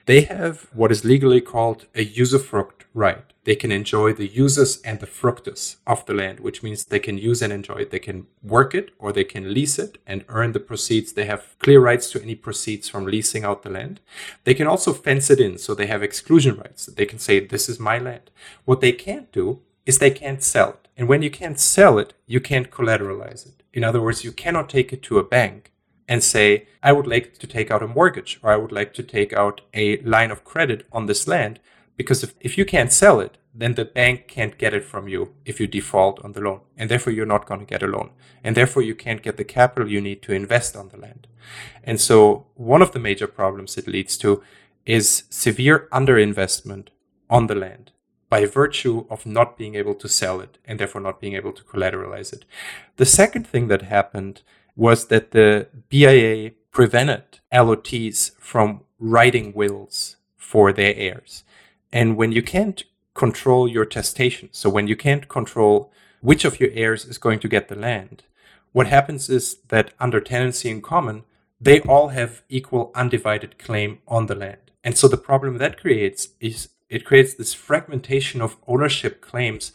they 0.07 0.23
have 0.23 0.69
what 0.73 0.91
is 0.91 1.05
legally 1.05 1.41
called 1.41 1.87
a 1.95 2.05
usufruct 2.05 2.85
right. 2.95 3.25
They 3.45 3.57
can 3.57 3.73
enjoy 3.73 4.13
the 4.13 4.29
usus 4.29 4.81
and 4.85 5.01
the 5.01 5.07
fructus 5.07 5.77
of 5.87 6.05
the 6.07 6.15
land, 6.15 6.41
which 6.41 6.63
means 6.63 6.85
they 6.85 6.99
can 6.99 7.17
use 7.17 7.41
and 7.41 7.53
enjoy 7.53 7.77
it. 7.77 7.91
They 7.91 7.99
can 7.99 8.27
work 8.43 8.75
it 8.75 8.91
or 8.99 9.13
they 9.13 9.25
can 9.25 9.55
lease 9.55 9.79
it 9.79 9.99
and 10.07 10.25
earn 10.29 10.53
the 10.53 10.61
proceeds. 10.61 11.13
They 11.13 11.25
have 11.25 11.57
clear 11.59 11.81
rights 11.81 12.11
to 12.11 12.23
any 12.23 12.35
proceeds 12.35 12.89
from 12.89 13.07
leasing 13.07 13.45
out 13.45 13.63
the 13.63 13.71
land. 13.71 14.01
They 14.45 14.55
can 14.55 14.67
also 14.67 14.93
fence 14.93 15.31
it 15.31 15.41
in, 15.41 15.59
so 15.59 15.75
they 15.75 15.87
have 15.87 16.03
exclusion 16.03 16.57
rights. 16.57 16.87
They 16.87 17.07
can 17.07 17.19
say, 17.19 17.41
This 17.41 17.69
is 17.69 17.81
my 17.81 17.99
land. 17.99 18.31
What 18.65 18.81
they 18.81 18.93
can't 18.93 19.33
do 19.33 19.61
is 19.87 19.99
they 19.99 20.11
can't 20.11 20.43
sell 20.43 20.71
it. 20.71 20.89
And 20.97 21.09
when 21.09 21.23
you 21.23 21.31
can't 21.31 21.59
sell 21.59 21.99
it, 21.99 22.13
you 22.27 22.41
can't 22.41 22.71
collateralize 22.71 23.47
it. 23.47 23.60
In 23.73 23.85
other 23.85 24.01
words, 24.01 24.25
you 24.25 24.33
cannot 24.33 24.69
take 24.69 24.93
it 24.93 25.03
to 25.05 25.19
a 25.19 25.25
bank 25.25 25.73
and 26.09 26.25
say, 26.25 26.67
I 26.83 26.93
would 26.93 27.07
like 27.07 27.39
to 27.39 27.47
take 27.47 27.71
out 27.71 27.83
a 27.83 27.89
mortgage 27.89 28.41
or 28.43 28.51
I 28.51 28.57
would 28.57 28.73
like 28.73 28.93
to 28.95 29.03
take 29.03 29.33
out 29.33 29.61
a 29.73 29.99
line 29.99 30.31
of 30.31 30.45
credit 30.45 30.87
on 30.93 31.07
this 31.07 31.29
land 31.29 31.61
because 31.97 32.25
if, 32.25 32.35
if 32.41 32.59
you 32.59 32.65
can't 32.65 32.93
sell 32.93 33.21
it, 33.21 33.37
then 33.55 33.75
the 33.75 33.85
bank 33.85 34.27
can't 34.27 34.59
get 34.59 34.75
it 34.75 34.85
from 34.85 35.09
you 35.09 35.35
if 35.45 35.61
you 35.61 35.67
default 35.67 36.25
on 36.25 36.33
the 36.33 36.41
loan. 36.41 36.61
And 36.77 36.91
therefore, 36.91 37.13
you're 37.13 37.27
not 37.27 37.47
going 37.47 37.61
to 37.61 37.67
get 37.67 37.83
a 37.83 37.87
loan. 37.87 38.11
And 38.43 38.57
therefore, 38.57 38.83
you 38.83 38.95
can't 38.95 39.23
get 39.23 39.37
the 39.37 39.45
capital 39.45 39.91
you 39.91 40.01
need 40.01 40.23
to 40.23 40.33
invest 40.33 40.77
on 40.77 40.89
the 40.89 40.97
land. 40.97 41.27
And 41.85 42.01
so, 42.01 42.47
one 42.55 42.81
of 42.81 42.93
the 42.93 42.99
major 42.99 43.27
problems 43.27 43.77
it 43.77 43.89
leads 43.89 44.17
to 44.19 44.43
is 44.87 45.25
severe 45.31 45.89
underinvestment 45.93 46.89
on 47.29 47.49
the 47.49 47.55
land 47.55 47.93
by 48.31 48.47
virtue 48.47 49.05
of 49.11 49.27
not 49.27 49.59
being 49.59 49.75
able 49.75 49.95
to 49.97 50.09
sell 50.09 50.41
it 50.41 50.57
and 50.65 50.79
therefore 50.79 51.03
not 51.03 51.21
being 51.21 51.35
able 51.35 51.53
to 51.53 51.65
collateralize 51.65 52.33
it. 52.33 52.47
The 52.97 53.05
second 53.05 53.47
thing 53.47 53.69
that 53.69 53.83
happened 53.83 54.41
was 54.77 55.09
that 55.09 55.33
the 55.33 55.67
BIA 55.91 56.53
prevented 56.71 57.41
allotees 57.53 58.31
from 58.39 58.83
writing 58.99 59.53
wills 59.53 60.17
for 60.37 60.73
their 60.73 60.95
heirs. 60.97 61.43
And 61.93 62.17
when 62.17 62.33
you 62.33 62.43
can't 62.43 62.85
control 63.15 63.69
your 63.69 63.85
testation, 63.85 64.49
so 64.53 64.71
when 64.71 64.87
you 64.87 64.97
can't 64.97 65.29
control 65.29 65.93
which 66.21 66.45
of 66.45 66.61
your 66.61 66.71
heirs 66.73 67.05
is 67.05 67.19
going 67.19 67.41
to 67.41 67.49
get 67.49 67.69
the 67.69 67.75
land, 67.75 68.23
what 68.73 68.87
happens 68.87 69.29
is 69.29 69.57
that 69.69 69.93
under 69.99 70.21
tenancy 70.21 70.71
in 70.71 70.81
common, 70.81 71.25
they 71.61 71.81
all 71.81 72.09
have 72.09 72.43
equal 72.49 72.93
undivided 72.95 73.59
claim 73.59 73.99
on 74.07 74.27
the 74.27 74.35
land. 74.35 74.71
And 74.85 74.97
so 74.97 75.09
the 75.09 75.17
problem 75.17 75.59
that 75.59 75.81
creates 75.81 76.29
is 76.41 76.69
it 76.91 77.05
creates 77.05 77.35
this 77.35 77.55
fragmentation 77.55 78.43
of 78.43 78.57
ownership 78.67 79.23
claims 79.23 79.73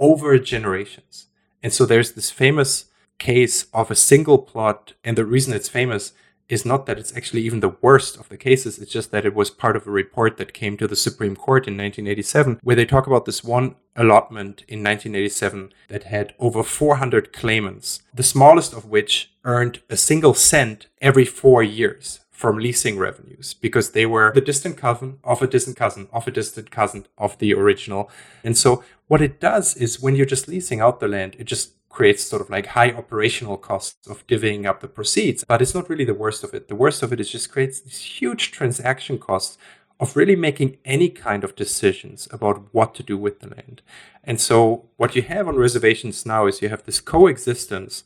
over 0.00 0.38
generations. 0.38 1.26
And 1.62 1.72
so 1.72 1.86
there's 1.86 2.12
this 2.12 2.30
famous 2.30 2.86
case 3.18 3.66
of 3.72 3.90
a 3.90 3.94
single 3.94 4.38
plot, 4.38 4.94
and 5.04 5.16
the 5.16 5.24
reason 5.24 5.52
it's 5.52 5.68
famous 5.68 6.12
is 6.48 6.64
not 6.66 6.84
that 6.86 6.98
it's 6.98 7.16
actually 7.16 7.42
even 7.42 7.60
the 7.60 7.76
worst 7.80 8.18
of 8.18 8.28
the 8.28 8.36
cases. 8.36 8.78
It's 8.78 8.92
just 8.92 9.10
that 9.12 9.24
it 9.24 9.34
was 9.34 9.50
part 9.50 9.76
of 9.76 9.86
a 9.86 9.90
report 9.90 10.36
that 10.36 10.52
came 10.52 10.76
to 10.76 10.86
the 10.86 10.96
Supreme 10.96 11.36
Court 11.36 11.66
in 11.66 11.74
1987, 11.74 12.60
where 12.62 12.76
they 12.76 12.84
talk 12.84 13.06
about 13.06 13.24
this 13.24 13.42
one 13.42 13.76
allotment 13.96 14.62
in 14.68 14.82
1987 14.82 15.72
that 15.88 16.04
had 16.04 16.34
over 16.38 16.62
400 16.62 17.32
claimants, 17.32 18.02
the 18.12 18.22
smallest 18.22 18.74
of 18.74 18.84
which 18.86 19.32
earned 19.44 19.80
a 19.88 19.96
single 19.96 20.34
cent 20.34 20.88
every 21.00 21.24
four 21.24 21.62
years 21.62 22.20
from 22.34 22.58
leasing 22.58 22.98
revenues 22.98 23.54
because 23.54 23.92
they 23.92 24.04
were 24.04 24.32
the 24.34 24.40
distant 24.40 24.76
cousin 24.76 25.18
of 25.22 25.40
a 25.40 25.46
distant 25.46 25.76
cousin 25.76 26.08
of 26.12 26.26
a 26.26 26.32
distant 26.32 26.68
cousin 26.68 27.06
of 27.16 27.38
the 27.38 27.54
original. 27.54 28.10
And 28.42 28.58
so 28.58 28.82
what 29.06 29.22
it 29.22 29.40
does 29.40 29.76
is 29.76 30.00
when 30.00 30.16
you're 30.16 30.26
just 30.26 30.48
leasing 30.48 30.80
out 30.80 30.98
the 30.98 31.06
land, 31.06 31.36
it 31.38 31.44
just 31.44 31.70
creates 31.88 32.24
sort 32.24 32.42
of 32.42 32.50
like 32.50 32.66
high 32.66 32.90
operational 32.90 33.56
costs 33.56 34.08
of 34.08 34.26
divvying 34.26 34.66
up 34.66 34.80
the 34.80 34.88
proceeds. 34.88 35.44
But 35.44 35.62
it's 35.62 35.76
not 35.76 35.88
really 35.88 36.04
the 36.04 36.12
worst 36.12 36.42
of 36.42 36.52
it. 36.54 36.66
The 36.66 36.74
worst 36.74 37.04
of 37.04 37.12
it 37.12 37.20
is 37.20 37.30
just 37.30 37.52
creates 37.52 37.80
these 37.80 38.00
huge 38.00 38.50
transaction 38.50 39.16
costs 39.16 39.56
of 40.00 40.16
really 40.16 40.34
making 40.34 40.76
any 40.84 41.08
kind 41.08 41.44
of 41.44 41.54
decisions 41.54 42.26
about 42.32 42.66
what 42.72 42.96
to 42.96 43.04
do 43.04 43.16
with 43.16 43.38
the 43.38 43.48
land. 43.48 43.80
And 44.24 44.40
so 44.40 44.86
what 44.96 45.14
you 45.14 45.22
have 45.22 45.46
on 45.46 45.54
reservations 45.54 46.26
now 46.26 46.48
is 46.48 46.60
you 46.60 46.68
have 46.68 46.82
this 46.82 47.00
coexistence 47.00 48.02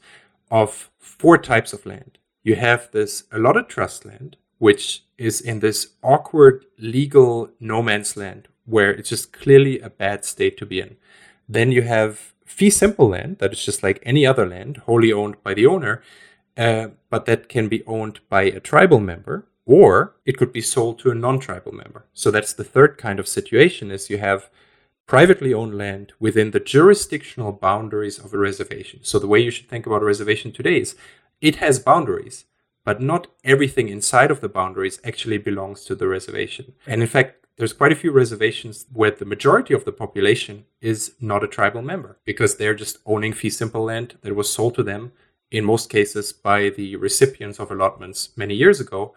of 0.50 0.90
four 0.98 1.38
types 1.38 1.72
of 1.72 1.86
land. 1.86 2.17
You 2.48 2.56
have 2.56 2.90
this 2.92 3.24
allotted 3.30 3.68
trust 3.68 4.06
land, 4.06 4.38
which 4.56 5.04
is 5.18 5.38
in 5.38 5.60
this 5.60 5.88
awkward 6.02 6.64
legal 6.78 7.50
no 7.60 7.82
man's 7.82 8.16
land 8.16 8.48
where 8.64 8.90
it's 8.90 9.10
just 9.10 9.34
clearly 9.34 9.80
a 9.80 9.90
bad 9.90 10.24
state 10.24 10.56
to 10.56 10.64
be 10.64 10.80
in. 10.80 10.96
Then 11.46 11.72
you 11.72 11.82
have 11.82 12.32
fee 12.46 12.70
simple 12.70 13.10
land 13.10 13.36
that 13.40 13.52
is 13.52 13.62
just 13.62 13.82
like 13.82 14.00
any 14.02 14.24
other 14.24 14.46
land, 14.46 14.78
wholly 14.86 15.12
owned 15.12 15.36
by 15.42 15.52
the 15.52 15.66
owner, 15.66 16.02
uh, 16.56 16.86
but 17.10 17.26
that 17.26 17.50
can 17.50 17.68
be 17.68 17.84
owned 17.84 18.20
by 18.30 18.44
a 18.44 18.60
tribal 18.60 18.98
member 18.98 19.46
or 19.66 20.14
it 20.24 20.38
could 20.38 20.50
be 20.50 20.62
sold 20.62 20.98
to 21.00 21.10
a 21.10 21.14
non-tribal 21.14 21.72
member. 21.72 22.06
So 22.14 22.30
that's 22.30 22.54
the 22.54 22.64
third 22.64 22.96
kind 22.96 23.20
of 23.20 23.28
situation 23.28 23.90
is 23.90 24.08
you 24.08 24.16
have 24.16 24.48
privately 25.06 25.52
owned 25.52 25.76
land 25.76 26.12
within 26.18 26.52
the 26.52 26.60
jurisdictional 26.60 27.52
boundaries 27.52 28.18
of 28.18 28.32
a 28.32 28.38
reservation. 28.38 29.00
So 29.02 29.18
the 29.18 29.26
way 29.26 29.40
you 29.40 29.50
should 29.50 29.68
think 29.68 29.86
about 29.86 30.02
a 30.02 30.06
reservation 30.06 30.50
today 30.50 30.80
is 30.80 30.94
it 31.40 31.56
has 31.56 31.78
boundaries, 31.78 32.44
but 32.84 33.00
not 33.00 33.28
everything 33.44 33.88
inside 33.88 34.30
of 34.30 34.40
the 34.40 34.48
boundaries 34.48 35.00
actually 35.04 35.38
belongs 35.38 35.84
to 35.84 35.94
the 35.94 36.08
reservation. 36.08 36.72
And 36.86 37.02
in 37.02 37.08
fact, 37.08 37.46
there's 37.58 37.72
quite 37.72 37.92
a 37.92 37.96
few 37.96 38.12
reservations 38.12 38.86
where 38.92 39.10
the 39.10 39.24
majority 39.24 39.74
of 39.74 39.84
the 39.84 39.92
population 39.92 40.64
is 40.80 41.14
not 41.20 41.42
a 41.42 41.48
tribal 41.48 41.82
member 41.82 42.18
because 42.24 42.56
they're 42.56 42.74
just 42.74 42.98
owning 43.04 43.32
fee 43.32 43.50
simple 43.50 43.84
land 43.84 44.16
that 44.22 44.36
was 44.36 44.52
sold 44.52 44.76
to 44.76 44.82
them 44.84 45.12
in 45.50 45.64
most 45.64 45.90
cases 45.90 46.32
by 46.32 46.68
the 46.70 46.94
recipients 46.96 47.58
of 47.58 47.70
allotments 47.70 48.30
many 48.36 48.54
years 48.54 48.80
ago 48.80 49.14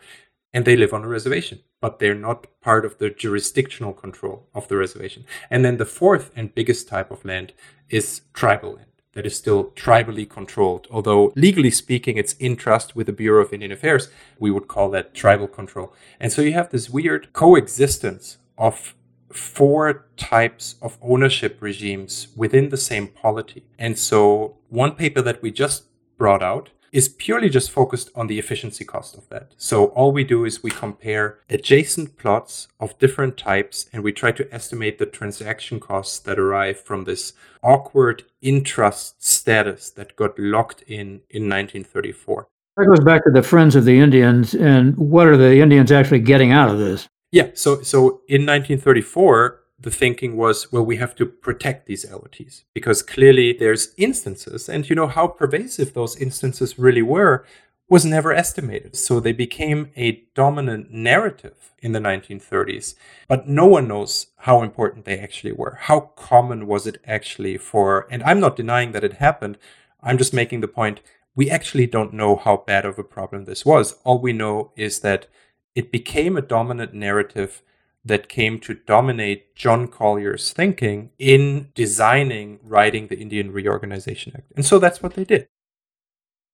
and 0.53 0.65
they 0.65 0.75
live 0.75 0.91
on 0.91 1.03
a 1.03 1.07
reservation 1.07 1.59
but 1.79 1.99
they're 1.99 2.15
not 2.15 2.47
part 2.61 2.83
of 2.83 2.97
the 2.97 3.09
jurisdictional 3.09 3.93
control 3.93 4.47
of 4.55 4.67
the 4.67 4.77
reservation 4.77 5.23
and 5.49 5.63
then 5.63 5.77
the 5.77 5.85
fourth 5.85 6.31
and 6.35 6.55
biggest 6.55 6.87
type 6.87 7.11
of 7.11 7.23
land 7.23 7.53
is 7.89 8.21
tribal 8.33 8.73
land 8.73 8.90
that 9.13 9.25
is 9.25 9.35
still 9.35 9.65
tribally 9.71 10.29
controlled. 10.29 10.87
Although 10.89 11.33
legally 11.35 11.71
speaking, 11.71 12.17
it's 12.17 12.33
in 12.33 12.55
trust 12.55 12.95
with 12.95 13.07
the 13.07 13.13
Bureau 13.13 13.43
of 13.43 13.53
Indian 13.53 13.71
Affairs, 13.71 14.09
we 14.39 14.51
would 14.51 14.67
call 14.67 14.89
that 14.91 15.13
tribal 15.13 15.47
control. 15.47 15.93
And 16.19 16.31
so 16.31 16.41
you 16.41 16.53
have 16.53 16.69
this 16.69 16.89
weird 16.89 17.33
coexistence 17.33 18.37
of 18.57 18.95
four 19.31 20.05
types 20.17 20.75
of 20.81 20.97
ownership 21.01 21.57
regimes 21.61 22.27
within 22.35 22.69
the 22.69 22.77
same 22.77 23.07
polity. 23.07 23.63
And 23.77 23.97
so, 23.97 24.57
one 24.69 24.95
paper 24.95 25.21
that 25.21 25.41
we 25.41 25.51
just 25.51 25.85
brought 26.17 26.43
out 26.43 26.69
is 26.91 27.07
purely 27.07 27.49
just 27.49 27.71
focused 27.71 28.09
on 28.15 28.27
the 28.27 28.37
efficiency 28.37 28.83
cost 28.83 29.17
of 29.17 29.27
that. 29.29 29.53
So 29.57 29.85
all 29.87 30.11
we 30.11 30.23
do 30.23 30.45
is 30.45 30.61
we 30.61 30.71
compare 30.71 31.39
adjacent 31.49 32.17
plots 32.17 32.67
of 32.79 32.97
different 32.99 33.37
types 33.37 33.87
and 33.93 34.03
we 34.03 34.11
try 34.11 34.31
to 34.33 34.53
estimate 34.53 34.97
the 34.99 35.05
transaction 35.05 35.79
costs 35.79 36.19
that 36.19 36.37
arrive 36.37 36.79
from 36.79 37.05
this 37.05 37.33
awkward 37.63 38.23
intrust 38.41 39.23
status 39.23 39.89
that 39.91 40.15
got 40.15 40.37
locked 40.37 40.81
in 40.83 41.21
in 41.29 41.47
1934. 41.47 42.47
That 42.77 42.85
goes 42.85 43.03
back 43.03 43.23
to 43.25 43.31
the 43.31 43.43
Friends 43.43 43.75
of 43.75 43.85
the 43.85 43.99
Indians 43.99 44.53
and 44.53 44.97
what 44.97 45.27
are 45.27 45.37
the 45.37 45.59
Indians 45.59 45.91
actually 45.91 46.19
getting 46.19 46.51
out 46.51 46.69
of 46.69 46.79
this? 46.79 47.07
Yeah, 47.31 47.51
so 47.53 47.81
so 47.81 48.21
in 48.27 48.45
1934 48.45 49.61
the 49.81 49.91
thinking 49.91 50.37
was, 50.37 50.71
well, 50.71 50.85
we 50.85 50.97
have 50.97 51.15
to 51.15 51.25
protect 51.25 51.87
these 51.87 52.05
allotees 52.05 52.63
because 52.73 53.01
clearly 53.01 53.53
there's 53.53 53.93
instances, 53.97 54.69
and 54.69 54.89
you 54.89 54.95
know 54.95 55.07
how 55.07 55.27
pervasive 55.27 55.93
those 55.93 56.15
instances 56.15 56.77
really 56.77 57.01
were 57.01 57.45
was 57.89 58.05
never 58.05 58.31
estimated. 58.31 58.95
So 58.95 59.19
they 59.19 59.33
became 59.33 59.91
a 59.97 60.23
dominant 60.33 60.91
narrative 60.91 61.73
in 61.79 61.91
the 61.91 61.99
1930s, 61.99 62.95
but 63.27 63.49
no 63.49 63.65
one 63.65 63.89
knows 63.89 64.27
how 64.37 64.61
important 64.61 65.03
they 65.03 65.19
actually 65.19 65.51
were. 65.51 65.77
How 65.81 65.99
common 66.15 66.67
was 66.67 66.87
it 66.87 67.01
actually 67.05 67.57
for, 67.57 68.07
and 68.09 68.23
I'm 68.23 68.39
not 68.39 68.55
denying 68.55 68.93
that 68.93 69.03
it 69.03 69.13
happened, 69.13 69.57
I'm 70.01 70.17
just 70.17 70.33
making 70.33 70.61
the 70.61 70.69
point 70.69 71.01
we 71.35 71.49
actually 71.49 71.85
don't 71.85 72.13
know 72.13 72.35
how 72.35 72.63
bad 72.65 72.85
of 72.85 72.97
a 72.97 73.03
problem 73.03 73.43
this 73.43 73.65
was. 73.65 73.95
All 74.03 74.19
we 74.19 74.33
know 74.33 74.71
is 74.75 74.99
that 74.99 75.27
it 75.75 75.91
became 75.91 76.37
a 76.37 76.41
dominant 76.41 76.93
narrative 76.93 77.61
that 78.03 78.29
came 78.29 78.59
to 78.59 78.73
dominate 78.73 79.55
John 79.55 79.87
Collier's 79.87 80.51
thinking 80.51 81.11
in 81.19 81.69
designing 81.75 82.59
writing 82.63 83.07
the 83.07 83.19
Indian 83.19 83.51
Reorganization 83.51 84.33
Act. 84.35 84.51
And 84.55 84.65
so 84.65 84.79
that's 84.79 85.03
what 85.03 85.13
they 85.13 85.23
did. 85.23 85.47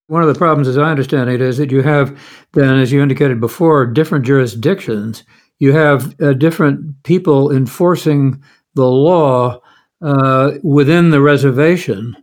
One 0.08 0.22
of 0.22 0.28
the 0.28 0.38
problems, 0.38 0.68
as 0.68 0.78
I 0.78 0.90
understand 0.90 1.30
it, 1.30 1.42
is 1.42 1.58
that 1.58 1.72
you 1.72 1.82
have 1.82 2.18
then, 2.54 2.80
as 2.80 2.92
you 2.92 3.02
indicated 3.02 3.40
before, 3.40 3.86
different 3.86 4.26
jurisdictions. 4.26 5.24
You 5.60 5.74
have 5.74 6.20
uh, 6.22 6.34
different 6.34 7.04
people 7.04 7.52
enforcing 7.52 8.42
the 8.76 8.86
law 8.86 9.60
uh, 10.02 10.52
within 10.64 11.10
the 11.10 11.20
reservation, 11.20 12.16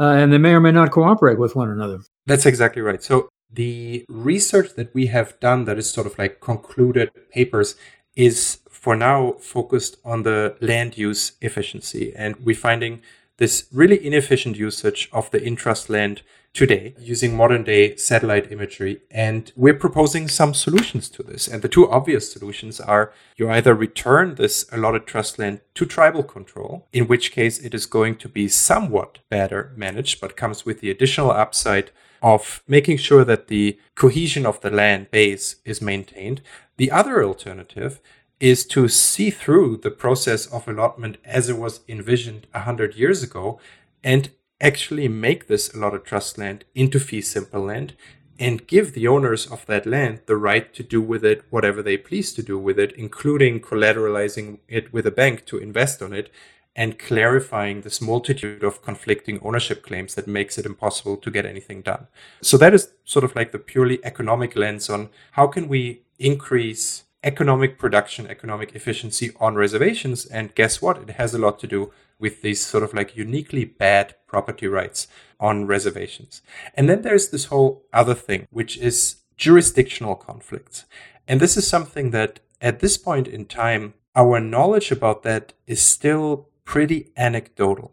uh, 0.00 0.04
and 0.04 0.32
they 0.32 0.38
may 0.38 0.52
or 0.52 0.60
may 0.60 0.72
not 0.72 0.90
cooperate 0.90 1.38
with 1.38 1.54
one 1.54 1.70
another. 1.70 2.00
That's 2.26 2.46
exactly 2.46 2.82
right. 2.82 3.02
So 3.02 3.28
the 3.52 4.04
research 4.08 4.74
that 4.74 4.92
we 4.94 5.06
have 5.06 5.38
done 5.38 5.64
that 5.66 5.78
is 5.78 5.90
sort 5.90 6.06
of 6.06 6.18
like 6.18 6.40
concluded 6.40 7.10
papers 7.30 7.76
is 8.16 8.58
for 8.88 8.96
now 8.96 9.32
focused 9.32 9.98
on 10.02 10.22
the 10.22 10.56
land 10.62 10.96
use 10.96 11.32
efficiency. 11.42 12.10
And 12.16 12.34
we're 12.36 12.56
finding 12.56 13.02
this 13.36 13.66
really 13.70 14.02
inefficient 14.02 14.56
usage 14.56 15.10
of 15.12 15.30
the 15.30 15.42
intrust 15.46 15.90
land 15.90 16.22
today 16.54 16.94
using 16.98 17.36
modern 17.36 17.64
day 17.64 17.96
satellite 17.96 18.50
imagery. 18.50 19.02
And 19.10 19.52
we're 19.54 19.74
proposing 19.74 20.26
some 20.26 20.54
solutions 20.54 21.10
to 21.10 21.22
this. 21.22 21.46
And 21.46 21.60
the 21.60 21.68
two 21.68 21.86
obvious 21.90 22.32
solutions 22.32 22.80
are 22.80 23.12
you 23.36 23.50
either 23.50 23.74
return 23.74 24.36
this 24.36 24.64
allotted 24.72 25.06
trust 25.06 25.38
land 25.38 25.60
to 25.74 25.84
tribal 25.84 26.22
control, 26.22 26.86
in 26.90 27.08
which 27.08 27.30
case 27.30 27.58
it 27.58 27.74
is 27.74 27.84
going 27.84 28.16
to 28.16 28.28
be 28.30 28.48
somewhat 28.48 29.18
better 29.28 29.70
managed, 29.76 30.18
but 30.18 30.34
comes 30.34 30.64
with 30.64 30.80
the 30.80 30.90
additional 30.90 31.30
upside 31.30 31.90
of 32.22 32.62
making 32.66 32.96
sure 32.96 33.22
that 33.24 33.48
the 33.48 33.78
cohesion 33.94 34.46
of 34.46 34.62
the 34.62 34.70
land 34.70 35.10
base 35.10 35.56
is 35.66 35.82
maintained. 35.82 36.40
The 36.78 36.90
other 36.90 37.22
alternative 37.22 38.00
is 38.40 38.64
to 38.66 38.88
see 38.88 39.30
through 39.30 39.76
the 39.78 39.90
process 39.90 40.46
of 40.46 40.68
allotment 40.68 41.16
as 41.24 41.48
it 41.48 41.58
was 41.58 41.80
envisioned 41.88 42.46
100 42.52 42.94
years 42.94 43.22
ago 43.22 43.60
and 44.04 44.30
actually 44.60 45.08
make 45.08 45.46
this 45.46 45.72
allotted 45.74 46.04
trust 46.04 46.38
land 46.38 46.64
into 46.74 46.98
fee 47.00 47.20
simple 47.20 47.62
land 47.62 47.94
and 48.38 48.66
give 48.68 48.92
the 48.92 49.06
owners 49.06 49.46
of 49.46 49.66
that 49.66 49.84
land 49.84 50.20
the 50.26 50.36
right 50.36 50.72
to 50.72 50.82
do 50.82 51.02
with 51.02 51.24
it 51.24 51.42
whatever 51.50 51.82
they 51.82 51.96
please 51.96 52.32
to 52.32 52.42
do 52.42 52.56
with 52.56 52.78
it, 52.78 52.92
including 52.92 53.60
collateralizing 53.60 54.58
it 54.68 54.92
with 54.92 55.06
a 55.06 55.10
bank 55.10 55.44
to 55.44 55.58
invest 55.58 56.00
on 56.00 56.12
it 56.12 56.30
and 56.76 56.98
clarifying 56.98 57.80
this 57.80 58.00
multitude 58.00 58.62
of 58.62 58.82
conflicting 58.82 59.40
ownership 59.42 59.82
claims 59.82 60.14
that 60.14 60.28
makes 60.28 60.56
it 60.56 60.64
impossible 60.64 61.16
to 61.16 61.30
get 61.30 61.44
anything 61.44 61.82
done. 61.82 62.06
So 62.40 62.56
that 62.58 62.72
is 62.72 62.92
sort 63.04 63.24
of 63.24 63.34
like 63.34 63.50
the 63.50 63.58
purely 63.58 63.98
economic 64.04 64.54
lens 64.54 64.88
on 64.88 65.08
how 65.32 65.48
can 65.48 65.66
we 65.66 66.02
increase 66.20 67.04
economic 67.32 67.78
production, 67.78 68.26
economic 68.26 68.74
efficiency 68.74 69.28
on 69.38 69.54
reservations. 69.64 70.18
And 70.26 70.54
guess 70.54 70.74
what? 70.82 70.96
It 71.04 71.10
has 71.20 71.34
a 71.34 71.42
lot 71.46 71.58
to 71.60 71.66
do 71.76 71.92
with 72.18 72.42
these 72.42 72.60
sort 72.72 72.84
of 72.84 72.94
like 72.94 73.16
uniquely 73.24 73.64
bad 73.64 74.06
property 74.26 74.66
rights 74.66 75.08
on 75.38 75.66
reservations. 75.66 76.42
And 76.74 76.88
then 76.88 77.02
there's 77.02 77.28
this 77.28 77.46
whole 77.46 77.72
other 77.92 78.14
thing, 78.14 78.48
which 78.50 78.74
is 78.78 78.96
jurisdictional 79.36 80.16
conflicts. 80.16 80.84
And 81.28 81.40
this 81.40 81.56
is 81.56 81.66
something 81.66 82.10
that 82.10 82.40
at 82.60 82.80
this 82.80 82.96
point 82.98 83.28
in 83.28 83.44
time, 83.44 83.94
our 84.16 84.40
knowledge 84.40 84.90
about 84.90 85.22
that 85.22 85.52
is 85.66 85.80
still 85.96 86.48
pretty 86.64 87.00
anecdotal. 87.16 87.92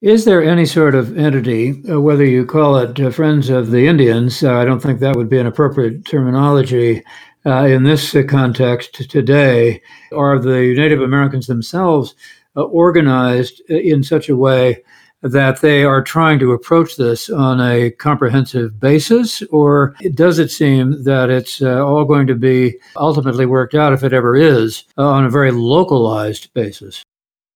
Is 0.00 0.24
there 0.24 0.42
any 0.42 0.64
sort 0.64 0.94
of 0.94 1.18
entity, 1.18 1.82
uh, 1.86 2.00
whether 2.00 2.24
you 2.24 2.46
call 2.46 2.78
it 2.78 2.98
uh, 2.98 3.10
Friends 3.10 3.50
of 3.50 3.70
the 3.70 3.86
Indians, 3.86 4.42
uh, 4.42 4.54
I 4.54 4.64
don't 4.64 4.80
think 4.80 4.98
that 4.98 5.14
would 5.14 5.28
be 5.28 5.38
an 5.38 5.46
appropriate 5.46 6.06
terminology, 6.06 7.04
uh, 7.46 7.66
in 7.66 7.82
this 7.84 8.14
context 8.28 9.10
today 9.10 9.80
are 10.12 10.38
the 10.38 10.74
Native 10.74 11.00
Americans 11.00 11.46
themselves 11.46 12.14
uh, 12.56 12.62
organized 12.62 13.60
in 13.70 14.02
such 14.02 14.28
a 14.28 14.36
way 14.36 14.82
that 15.22 15.60
they 15.60 15.84
are 15.84 16.02
trying 16.02 16.38
to 16.38 16.52
approach 16.52 16.96
this 16.96 17.28
on 17.28 17.60
a 17.60 17.90
comprehensive 17.90 18.80
basis, 18.80 19.42
or 19.50 19.94
does 20.14 20.38
it 20.38 20.50
seem 20.50 21.02
that 21.04 21.28
it's 21.28 21.60
uh, 21.60 21.84
all 21.84 22.04
going 22.04 22.26
to 22.26 22.34
be 22.34 22.76
ultimately 22.96 23.46
worked 23.46 23.74
out, 23.74 23.92
if 23.92 24.02
it 24.02 24.12
ever 24.12 24.34
is, 24.34 24.84
uh, 24.96 25.06
on 25.06 25.24
a 25.24 25.30
very 25.30 25.50
localized 25.50 26.52
basis? 26.54 27.02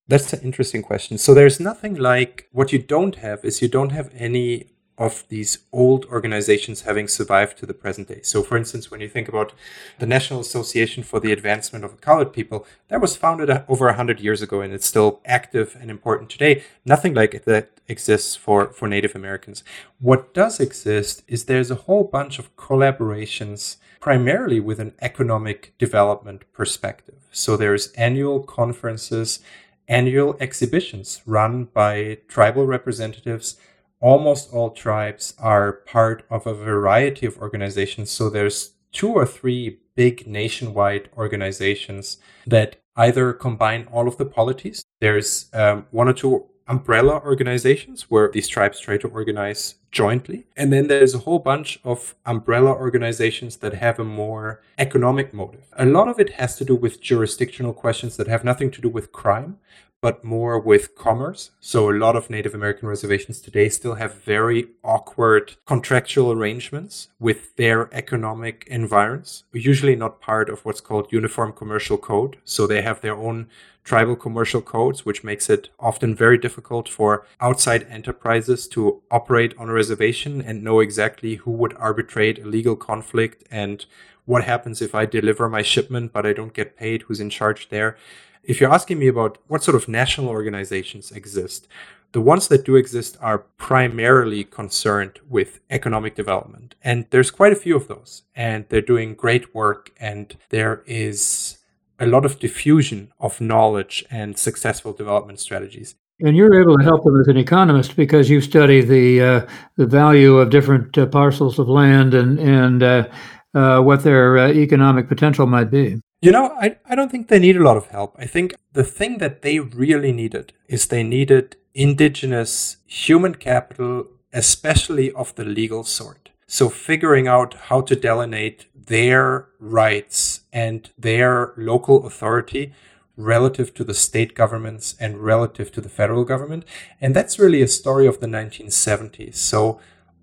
That's 0.07 0.35
an 0.35 0.43
interesting 0.43 0.83
question. 0.83 1.17
So 1.17 1.33
there's 1.33 1.59
nothing 1.59 1.95
like 1.95 2.49
what 2.53 2.73
you 2.73 2.79
don't 2.79 3.17
have 3.17 3.43
is 3.45 3.63
you 3.63 3.69
don't 3.69 3.93
have 3.93 4.11
any 4.15 4.74
of 4.97 5.25
these 5.29 5.59
old 5.73 6.05
organizations 6.07 6.83
having 6.83 7.09
survived 7.09 7.59
to 7.59 7.67
the 7.67 7.75
present 7.75 8.09
day. 8.09 8.21
So, 8.23 8.43
for 8.43 8.57
instance, 8.57 8.91
when 8.91 9.01
you 9.01 9.09
think 9.09 9.29
about 9.29 9.53
the 9.99 10.07
National 10.07 10.41
Association 10.41 11.03
for 11.03 11.19
the 11.19 11.33
Advancement 11.33 11.85
of 11.85 12.01
Colored 12.01 12.33
People, 12.33 12.65
that 12.89 13.01
was 13.01 13.17
founded 13.17 13.51
uh, 13.51 13.65
over 13.69 13.87
100 13.87 14.21
years 14.21 14.41
ago 14.41 14.61
and 14.61 14.73
it's 14.73 14.87
still 14.87 15.21
active 15.25 15.77
and 15.81 15.91
important 15.91 16.31
today. 16.31 16.63
Nothing 16.85 17.13
like 17.13 17.45
that 17.45 17.71
exists 17.89 18.37
for, 18.37 18.73
for 18.73 18.87
Native 18.87 19.17
Americans. 19.17 19.65
What 19.99 20.33
does 20.33 20.61
exist 20.61 21.25
is 21.27 21.45
there's 21.45 21.73
a 21.73 21.87
whole 21.87 22.05
bunch 22.05 22.39
of 22.39 22.55
collaborations, 22.57 23.77
primarily 24.01 24.61
with 24.61 24.79
an 24.79 24.95
economic 25.01 25.75
development 25.77 26.45
perspective. 26.53 27.17
So, 27.33 27.57
there's 27.57 27.91
annual 27.93 28.45
conferences, 28.45 29.41
annual 29.89 30.37
exhibitions 30.39 31.21
run 31.27 31.65
by 31.65 32.19
tribal 32.29 32.65
representatives 32.65 33.57
almost 34.05 34.53
all 34.53 34.71
tribes 34.71 35.33
are 35.39 35.73
part 35.87 36.27
of 36.29 36.47
a 36.47 36.53
variety 36.53 37.25
of 37.25 37.39
organizations. 37.39 38.11
So 38.11 38.29
there's 38.29 38.75
two 38.93 39.11
or 39.11 39.25
three 39.25 39.79
big 39.95 40.27
nationwide 40.27 41.09
organizations 41.17 42.19
that 42.47 42.77
either 42.97 43.33
combine 43.33 43.89
all 43.91 44.07
of 44.07 44.19
the 44.19 44.27
polities. 44.27 44.85
There's 45.01 45.47
um, 45.55 45.87
one 45.91 46.07
or 46.07 46.13
two 46.13 46.45
umbrella 46.69 47.21
organizations 47.25 48.11
where 48.11 48.31
these 48.31 48.47
tribes 48.47 48.79
try 48.79 48.99
to 48.99 49.09
organize 49.09 49.77
jointly. 49.91 50.47
And 50.55 50.71
then 50.71 50.89
there's 50.89 51.15
a 51.15 51.19
whole 51.19 51.39
bunch 51.39 51.81
of 51.83 52.15
umbrella 52.27 52.73
organizations 52.73 53.57
that 53.59 53.75
have 53.75 53.99
a 53.99 54.05
more 54.05 54.63
economic 54.77 55.33
motive. 55.33 55.65
A 55.79 55.87
lot 55.87 56.09
of 56.09 56.21
it 56.21 56.31
has 56.31 56.57
to 56.57 56.65
do 56.65 56.77
with 56.77 57.01
jurisdictional 57.01 57.73
questions 57.73 58.17
that 58.19 58.29
have 58.29 58.45
nothing 58.45 58.71
to 58.73 58.83
do 58.83 58.89
with 58.91 59.13
crime, 59.13 59.59
but 60.05 60.23
more 60.23 60.61
with 60.61 60.95
commerce. 60.97 61.51
So 61.61 61.89
a 61.89 61.97
lot 62.05 62.15
of 62.15 62.29
Native 62.29 62.55
American 62.55 62.91
reservations 62.91 63.41
today 63.41 63.71
still 63.71 63.95
have 63.95 64.23
very 64.23 64.67
awkward 64.83 65.55
contractual 65.65 66.31
arrangements 66.31 67.09
with 67.19 67.57
their 67.57 67.89
economic 67.91 68.67
environs, 68.67 69.45
usually 69.55 69.97
not 69.97 70.21
part 70.21 70.51
of 70.51 70.63
what's 70.63 70.83
called 70.83 71.11
uniform 71.11 71.55
commercial 71.55 71.97
code. 71.97 72.37
So 72.45 72.67
they 72.67 72.83
have 72.83 73.01
their 73.01 73.17
own 73.17 73.49
tribal 73.83 74.15
commercial 74.15 74.61
codes, 74.61 75.07
which 75.07 75.25
makes 75.25 75.49
it 75.49 75.71
often 75.81 76.15
very 76.15 76.37
difficult 76.37 76.87
for 76.87 77.27
outside 77.41 77.87
enterprises 77.89 78.69
to 78.69 79.01
operate 79.11 79.55
on 79.57 79.71
a 79.71 79.73
reservation 79.73 80.43
and 80.43 80.63
know 80.63 80.81
exactly 80.81 81.37
who 81.37 81.51
would 81.53 81.75
arbitrate 81.79 82.41
a 82.41 82.47
legal 82.47 82.77
conflict 82.77 83.43
and 83.51 83.87
what 84.27 84.45
happens 84.45 84.83
if 84.83 84.95
I 84.95 85.07
deliver 85.07 85.49
my 85.49 85.63
shipment 85.63 86.13
but 86.13 86.27
I 86.27 86.35
don't 86.35 86.53
get 86.53 86.77
paid, 86.77 87.03
who's 87.03 87.21
in 87.21 87.31
charge 87.31 87.71
there 87.71 87.97
if 88.47 88.61
you're 88.61 88.73
asking 88.73 88.99
me 88.99 89.09
about 89.09 89.39
what 89.49 89.63
sort 89.63 89.77
of 89.77 89.89
national 89.89 90.29
organizations 90.29 91.11
exist, 91.13 91.69
the 92.13 92.21
ones 92.21 92.47
that 92.49 92.65
do 92.65 92.77
exist 92.77 93.17
are 93.21 93.39
primarily 93.39 94.45
concerned 94.45 95.19
with 95.29 95.59
economic 95.69 96.15
development. 96.15 96.77
And 96.83 97.07
there's 97.11 97.33
quite 97.33 97.53
a 97.53 97.57
few 97.57 97.75
of 97.75 97.89
those, 97.89 98.23
and 98.37 98.67
they're 98.69 98.81
doing 98.81 99.15
great 99.15 99.53
work. 99.53 99.93
And 99.99 100.37
there 100.51 100.85
is 100.87 101.59
a 101.99 102.07
lot 102.07 102.25
of 102.25 102.39
diffusion 102.39 103.13
of 103.19 103.41
knowledge 103.41 104.05
and 104.11 104.39
successful 104.39 104.93
development 104.93 105.41
strategies. 105.41 105.97
And 106.21 106.37
you're 106.37 106.61
able 106.61 106.79
to 106.79 106.85
help 106.85 107.03
them 107.03 107.21
as 107.21 107.27
an 107.27 107.37
economist 107.37 107.97
because 107.97 108.31
you 108.31 108.41
study 108.41 108.81
the 108.81 109.21
uh, 109.21 109.47
the 109.77 109.87
value 109.87 110.39
of 110.39 110.51
different 110.51 110.97
uh, 110.97 111.07
parcels 111.07 111.59
of 111.59 111.69
land 111.69 112.15
and 112.15 112.39
and 112.39 112.83
uh, 112.85 113.09
uh 113.55 113.81
what 113.81 114.03
their 114.03 114.39
uh, 114.39 114.49
economic 114.49 115.09
potential 115.09 115.47
might 115.47 115.71
be. 115.71 116.01
You 116.21 116.33
know, 116.33 116.57
I, 116.59 116.79
I 116.89 116.95
don't 116.95 117.11
think 117.11 117.29
they 117.29 117.39
need 117.39 117.57
a 117.57 117.63
lot 117.63 117.77
of 117.77 117.89
help. 117.89 118.17
I 118.19 118.25
think 118.27 118.55
the 118.73 118.83
thing 118.83 119.19
that 119.19 119.43
they 119.43 119.61
really 119.61 120.11
needed 120.11 120.55
is 120.69 120.87
they 120.87 121.03
needed 121.03 121.57
indigenous 121.75 122.79
human 122.87 123.35
capital, 123.35 124.07
especially 124.33 125.13
of 125.13 125.35
the 125.35 125.45
legal 125.45 125.85
sort. 125.85 126.31
So 126.47 126.71
figuring 126.71 127.29
out 127.29 127.55
how 127.69 127.83
to 127.83 127.97
delineate 127.97 128.67
their 128.75 129.49
rights 129.59 130.43
and 130.53 130.89
their 130.99 131.53
local 131.57 132.07
authority 132.07 132.73
relative 133.17 133.75
to 133.75 133.85
the 133.85 133.95
state 133.95 134.35
governments 134.35 134.95
and 134.99 135.19
relative 135.19 135.71
to 135.73 135.81
the 135.81 135.89
federal 135.89 136.25
government. 136.25 136.65
And 137.01 137.15
that's 137.15 137.39
really 137.39 137.63
a 137.63 137.69
story 137.69 138.07
of 138.07 138.21
the 138.21 138.27
1970s. 138.27 139.37
So 139.37 139.81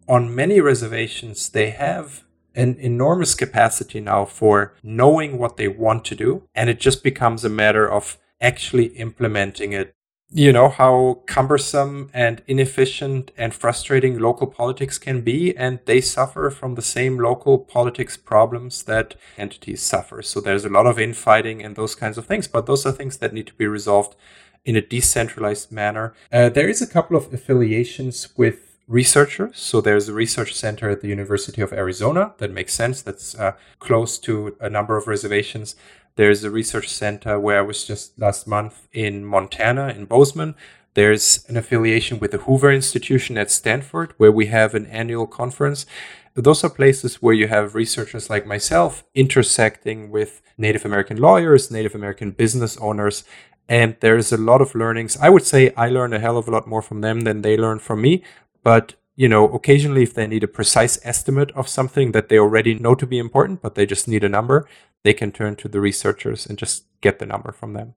on 0.07 0.35
many 0.35 0.59
reservations, 0.59 1.49
they 1.49 1.69
have 1.69 2.23
an 2.55 2.75
enormous 2.79 3.33
capacity 3.35 3.99
now 3.99 4.25
for 4.25 4.73
knowing 4.83 5.37
what 5.37 5.57
they 5.57 5.67
want 5.67 6.05
to 6.05 6.15
do. 6.15 6.43
And 6.53 6.69
it 6.69 6.79
just 6.79 7.03
becomes 7.03 7.45
a 7.45 7.49
matter 7.49 7.89
of 7.89 8.17
actually 8.41 8.87
implementing 8.97 9.73
it 9.73 9.95
you 10.33 10.53
know 10.53 10.69
how 10.69 11.21
cumbersome 11.25 12.09
and 12.13 12.41
inefficient 12.47 13.31
and 13.37 13.53
frustrating 13.53 14.17
local 14.17 14.47
politics 14.47 14.97
can 14.97 15.21
be 15.21 15.55
and 15.57 15.79
they 15.85 15.99
suffer 15.99 16.49
from 16.49 16.75
the 16.75 16.81
same 16.81 17.19
local 17.19 17.59
politics 17.59 18.15
problems 18.15 18.83
that 18.83 19.15
entities 19.37 19.81
suffer 19.81 20.21
so 20.21 20.39
there's 20.39 20.63
a 20.63 20.69
lot 20.69 20.87
of 20.87 20.97
infighting 20.97 21.61
and 21.61 21.75
those 21.75 21.95
kinds 21.95 22.17
of 22.17 22.25
things 22.25 22.47
but 22.47 22.65
those 22.65 22.85
are 22.85 22.93
things 22.93 23.17
that 23.17 23.33
need 23.33 23.45
to 23.45 23.53
be 23.55 23.67
resolved 23.67 24.15
in 24.63 24.77
a 24.77 24.81
decentralized 24.81 25.69
manner 25.69 26.13
uh, 26.31 26.47
there 26.47 26.69
is 26.69 26.81
a 26.81 26.87
couple 26.87 27.17
of 27.17 27.33
affiliations 27.33 28.29
with 28.37 28.70
researchers 28.91 29.57
so 29.57 29.79
there's 29.79 30.09
a 30.09 30.13
research 30.13 30.53
center 30.53 30.89
at 30.89 31.01
the 31.01 31.07
university 31.07 31.61
of 31.61 31.71
arizona 31.71 32.33
that 32.39 32.51
makes 32.51 32.73
sense 32.73 33.01
that's 33.01 33.33
uh, 33.35 33.53
close 33.79 34.19
to 34.19 34.55
a 34.59 34.69
number 34.69 34.97
of 34.97 35.07
reservations 35.07 35.75
there's 36.15 36.43
a 36.43 36.51
research 36.51 36.89
center 36.89 37.39
where 37.39 37.59
I 37.59 37.61
was 37.61 37.85
just 37.85 38.19
last 38.19 38.47
month 38.47 38.87
in 38.91 39.25
Montana, 39.25 39.89
in 39.89 40.05
Bozeman. 40.05 40.55
There's 40.93 41.45
an 41.47 41.55
affiliation 41.55 42.19
with 42.19 42.31
the 42.31 42.39
Hoover 42.39 42.71
Institution 42.71 43.37
at 43.37 43.49
Stanford, 43.49 44.13
where 44.17 44.31
we 44.31 44.47
have 44.47 44.75
an 44.75 44.85
annual 44.87 45.25
conference. 45.25 45.85
Those 46.33 46.63
are 46.63 46.69
places 46.69 47.21
where 47.21 47.33
you 47.33 47.47
have 47.47 47.75
researchers 47.75 48.29
like 48.29 48.45
myself 48.45 49.03
intersecting 49.15 50.11
with 50.11 50.41
Native 50.57 50.85
American 50.85 51.17
lawyers, 51.17 51.71
Native 51.71 51.95
American 51.95 52.31
business 52.31 52.77
owners, 52.77 53.23
and 53.69 53.95
there's 54.01 54.33
a 54.33 54.37
lot 54.37 54.61
of 54.61 54.75
learnings. 54.75 55.17
I 55.17 55.29
would 55.29 55.45
say 55.45 55.73
I 55.75 55.87
learn 55.87 56.13
a 56.13 56.19
hell 56.19 56.37
of 56.37 56.47
a 56.47 56.51
lot 56.51 56.67
more 56.67 56.81
from 56.81 56.99
them 56.99 57.21
than 57.21 57.41
they 57.41 57.55
learn 57.55 57.79
from 57.79 58.01
me, 58.01 58.23
but 58.63 58.95
you 59.15 59.27
know, 59.27 59.47
occasionally 59.49 60.03
if 60.03 60.13
they 60.13 60.25
need 60.25 60.43
a 60.43 60.47
precise 60.47 60.99
estimate 61.03 61.51
of 61.51 61.67
something 61.67 62.11
that 62.11 62.29
they 62.29 62.39
already 62.39 62.73
know 62.75 62.95
to 62.95 63.05
be 63.05 63.19
important, 63.19 63.61
but 63.61 63.75
they 63.75 63.85
just 63.85 64.07
need 64.07 64.23
a 64.23 64.29
number, 64.29 64.67
they 65.03 65.13
can 65.13 65.31
turn 65.31 65.55
to 65.57 65.67
the 65.67 65.79
researchers 65.79 66.47
and 66.47 66.57
just 66.57 66.85
get 67.01 67.19
the 67.19 67.25
number 67.25 67.51
from 67.51 67.73
them. 67.73 67.93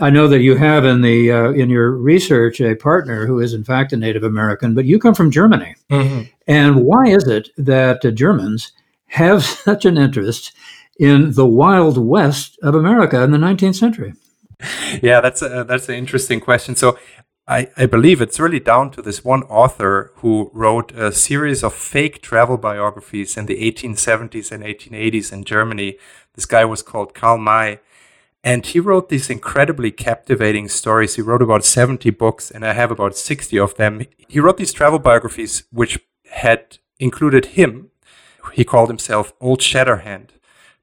I 0.00 0.10
know 0.10 0.28
that 0.28 0.42
you 0.42 0.56
have 0.56 0.84
in 0.84 1.00
the 1.00 1.32
uh, 1.32 1.50
in 1.52 1.70
your 1.70 1.92
research 1.92 2.60
a 2.60 2.74
partner 2.74 3.26
who 3.26 3.40
is 3.40 3.54
in 3.54 3.64
fact 3.64 3.94
a 3.94 3.96
Native 3.96 4.22
American, 4.22 4.74
but 4.74 4.84
you 4.84 4.98
come 4.98 5.14
from 5.14 5.30
Germany. 5.30 5.74
Mm-hmm. 5.90 6.24
And 6.46 6.84
why 6.84 7.06
is 7.06 7.26
it 7.26 7.48
that 7.56 8.04
uh, 8.04 8.10
Germans 8.10 8.72
have 9.06 9.42
such 9.44 9.86
an 9.86 9.96
interest 9.96 10.52
in 10.98 11.32
the 11.32 11.46
Wild 11.46 11.96
West 11.96 12.58
of 12.62 12.74
America 12.74 13.22
in 13.22 13.30
the 13.30 13.38
19th 13.38 13.76
century? 13.76 14.12
Yeah, 15.02 15.20
that's 15.20 15.40
a, 15.40 15.64
that's 15.64 15.88
an 15.88 15.94
interesting 15.94 16.40
question. 16.40 16.74
So 16.74 16.98
I, 17.48 17.70
I 17.78 17.86
believe 17.86 18.20
it's 18.20 18.38
really 18.38 18.60
down 18.60 18.90
to 18.90 19.00
this 19.00 19.24
one 19.24 19.42
author 19.44 20.12
who 20.16 20.50
wrote 20.52 20.92
a 20.92 21.10
series 21.10 21.64
of 21.64 21.72
fake 21.72 22.20
travel 22.20 22.58
biographies 22.58 23.38
in 23.38 23.46
the 23.46 23.62
1870s 23.62 24.52
and 24.52 24.62
1880s 24.62 25.32
in 25.32 25.44
Germany. 25.44 25.96
This 26.34 26.44
guy 26.44 26.66
was 26.66 26.82
called 26.82 27.14
Karl 27.14 27.38
May. 27.38 27.80
And 28.44 28.66
he 28.66 28.80
wrote 28.80 29.08
these 29.08 29.30
incredibly 29.30 29.90
captivating 29.90 30.68
stories. 30.68 31.16
He 31.16 31.22
wrote 31.22 31.40
about 31.40 31.64
70 31.64 32.10
books, 32.10 32.50
and 32.50 32.66
I 32.66 32.74
have 32.74 32.90
about 32.90 33.16
60 33.16 33.58
of 33.58 33.74
them. 33.76 34.02
He 34.28 34.40
wrote 34.40 34.58
these 34.58 34.74
travel 34.74 34.98
biographies, 34.98 35.64
which 35.72 35.98
had 36.30 36.78
included 37.00 37.46
him. 37.46 37.90
He 38.52 38.64
called 38.64 38.90
himself 38.90 39.32
Old 39.40 39.60
Shatterhand, 39.60 40.37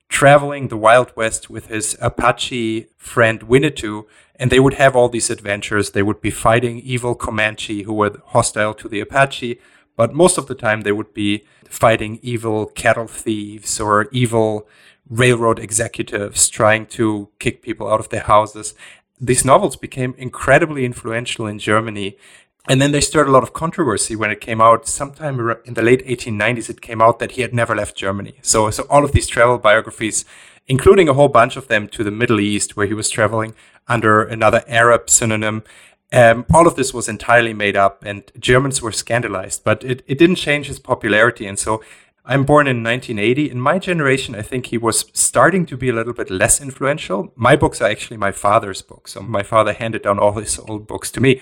traveling 0.09 0.67
the 0.67 0.77
Wild 0.77 1.15
West 1.15 1.49
with 1.49 1.67
his 1.67 1.97
Apache 2.01 2.87
friend 2.97 3.41
Winnetou 3.41 4.05
and 4.37 4.51
they 4.51 4.59
would 4.59 4.75
have 4.75 4.95
all 4.95 5.09
these 5.09 5.29
adventures. 5.29 5.91
They 5.91 6.03
would 6.03 6.21
be 6.21 6.31
fighting 6.31 6.79
evil 6.79 7.15
Comanche 7.15 7.83
who 7.83 7.93
were 7.93 8.21
hostile 8.27 8.73
to 8.75 8.89
the 8.89 8.99
Apache, 8.99 9.59
but 9.95 10.13
most 10.13 10.37
of 10.37 10.47
the 10.47 10.55
time 10.55 10.81
they 10.81 10.91
would 10.91 11.13
be 11.13 11.45
fighting 11.69 12.19
evil 12.21 12.67
cattle 12.67 13.07
thieves 13.07 13.79
or 13.79 14.07
evil 14.11 14.67
railroad 15.09 15.59
executives 15.59 16.49
trying 16.49 16.85
to 16.87 17.29
kick 17.39 17.61
people 17.61 17.87
out 17.87 17.99
of 17.99 18.09
their 18.09 18.21
houses. 18.23 18.73
These 19.19 19.45
novels 19.45 19.75
became 19.77 20.13
incredibly 20.17 20.83
influential 20.83 21.47
in 21.47 21.59
Germany. 21.59 22.17
And 22.67 22.81
then 22.81 22.91
they 22.91 23.01
stirred 23.01 23.27
a 23.27 23.31
lot 23.31 23.43
of 23.43 23.53
controversy 23.53 24.15
when 24.15 24.31
it 24.31 24.41
came 24.41 24.59
out. 24.59 24.87
Sometime 24.87 25.39
in 25.65 25.75
the 25.75 25.83
late 25.83 26.05
1890s, 26.05 26.69
it 26.69 26.81
came 26.81 27.01
out 27.01 27.19
that 27.19 27.31
he 27.31 27.41
had 27.41 27.53
never 27.53 27.75
left 27.75 27.95
Germany. 27.95 28.35
So, 28.41 28.69
so 28.71 28.87
all 28.89 29.05
of 29.05 29.11
these 29.11 29.27
travel 29.27 29.57
biographies, 29.57 30.25
including 30.67 31.07
a 31.07 31.13
whole 31.13 31.27
bunch 31.27 31.57
of 31.57 31.67
them 31.67 31.87
to 31.89 32.03
the 32.03 32.11
Middle 32.11 32.39
East, 32.39 32.75
where 32.75 32.87
he 32.87 32.93
was 32.93 33.09
traveling, 33.09 33.53
under 33.87 34.23
another 34.23 34.63
Arab 34.67 35.09
synonym. 35.09 35.63
Um, 36.11 36.45
all 36.53 36.65
of 36.65 36.75
this 36.75 36.93
was 36.93 37.07
entirely 37.07 37.53
made 37.53 37.75
up, 37.75 38.03
and 38.03 38.23
Germans 38.39 38.81
were 38.81 38.91
scandalized, 38.91 39.63
but 39.63 39.83
it, 39.83 40.03
it 40.07 40.17
didn't 40.17 40.37
change 40.37 40.67
his 40.67 40.79
popularity. 40.79 41.45
And 41.45 41.59
so 41.59 41.83
I'm 42.27 42.43
born 42.43 42.65
in 42.65 42.83
1980. 42.83 43.51
In 43.51 43.59
my 43.59 43.77
generation, 43.77 44.33
I 44.33 44.41
think 44.41 44.67
he 44.67 44.79
was 44.79 45.05
starting 45.13 45.67
to 45.67 45.77
be 45.77 45.89
a 45.89 45.93
little 45.93 46.13
bit 46.13 46.31
less 46.31 46.59
influential. 46.59 47.31
My 47.35 47.55
books 47.55 47.81
are 47.81 47.89
actually 47.89 48.17
my 48.17 48.31
father's 48.31 48.81
books. 48.81 49.13
So 49.13 49.21
my 49.21 49.43
father 49.43 49.73
handed 49.73 50.01
down 50.01 50.17
all 50.17 50.31
his 50.33 50.57
old 50.57 50.87
books 50.87 51.11
to 51.11 51.21
me. 51.21 51.41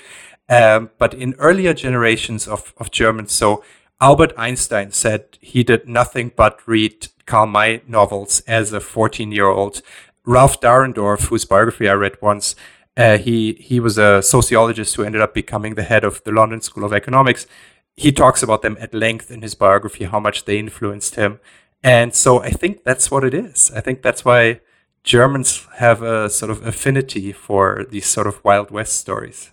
Um, 0.50 0.92
but 0.98 1.14
in 1.14 1.36
earlier 1.40 1.74
generations 1.74 2.48
of, 2.48 2.74
of 2.78 2.92
Germans, 2.92 3.32
so 3.32 3.64
Albert 4.02 4.34
Einstein 4.38 4.92
said 4.92 5.38
he 5.40 5.64
did 5.64 5.88
nothing 5.88 6.32
but 6.36 6.60
read 6.68 7.08
Karl 7.26 7.48
May 7.48 7.82
novels 7.88 8.42
as 8.42 8.74
a 8.74 8.82
14 8.82 9.32
year 9.32 9.48
old. 9.48 9.82
Ralph 10.26 10.60
Dahrendorf, 10.60 11.28
whose 11.28 11.46
biography 11.46 11.88
I 11.88 11.94
read 11.94 12.22
once, 12.22 12.56
uh, 12.96 13.18
he 13.18 13.54
he 13.54 13.80
was 13.80 13.98
a 13.98 14.22
sociologist 14.22 14.96
who 14.96 15.04
ended 15.04 15.22
up 15.22 15.34
becoming 15.34 15.76
the 15.76 15.84
head 15.84 16.04
of 16.04 16.24
the 16.24 16.32
London 16.32 16.62
School 16.62 16.84
of 16.84 16.94
Economics. 16.94 17.48
He 17.96 18.12
talks 18.12 18.44
about 18.44 18.62
them 18.62 18.78
at 18.80 18.94
length 18.94 19.32
in 19.32 19.42
his 19.42 19.56
biography, 19.56 20.06
how 20.06 20.20
much 20.20 20.46
they 20.46 20.60
influenced 20.60 21.16
him, 21.16 21.40
and 21.82 22.14
so 22.14 22.42
I 22.42 22.50
think 22.52 22.84
that's 22.84 23.10
what 23.10 23.24
it 23.24 23.34
is. 23.34 23.72
I 23.76 23.82
think 23.82 24.02
that's 24.02 24.26
why 24.26 24.60
Germans 25.04 25.66
have 25.78 26.02
a 26.02 26.30
sort 26.30 26.52
of 26.52 26.66
affinity 26.66 27.32
for 27.32 27.86
these 27.90 28.06
sort 28.06 28.28
of 28.28 28.44
Wild 28.44 28.70
West 28.70 28.98
stories. 28.98 29.53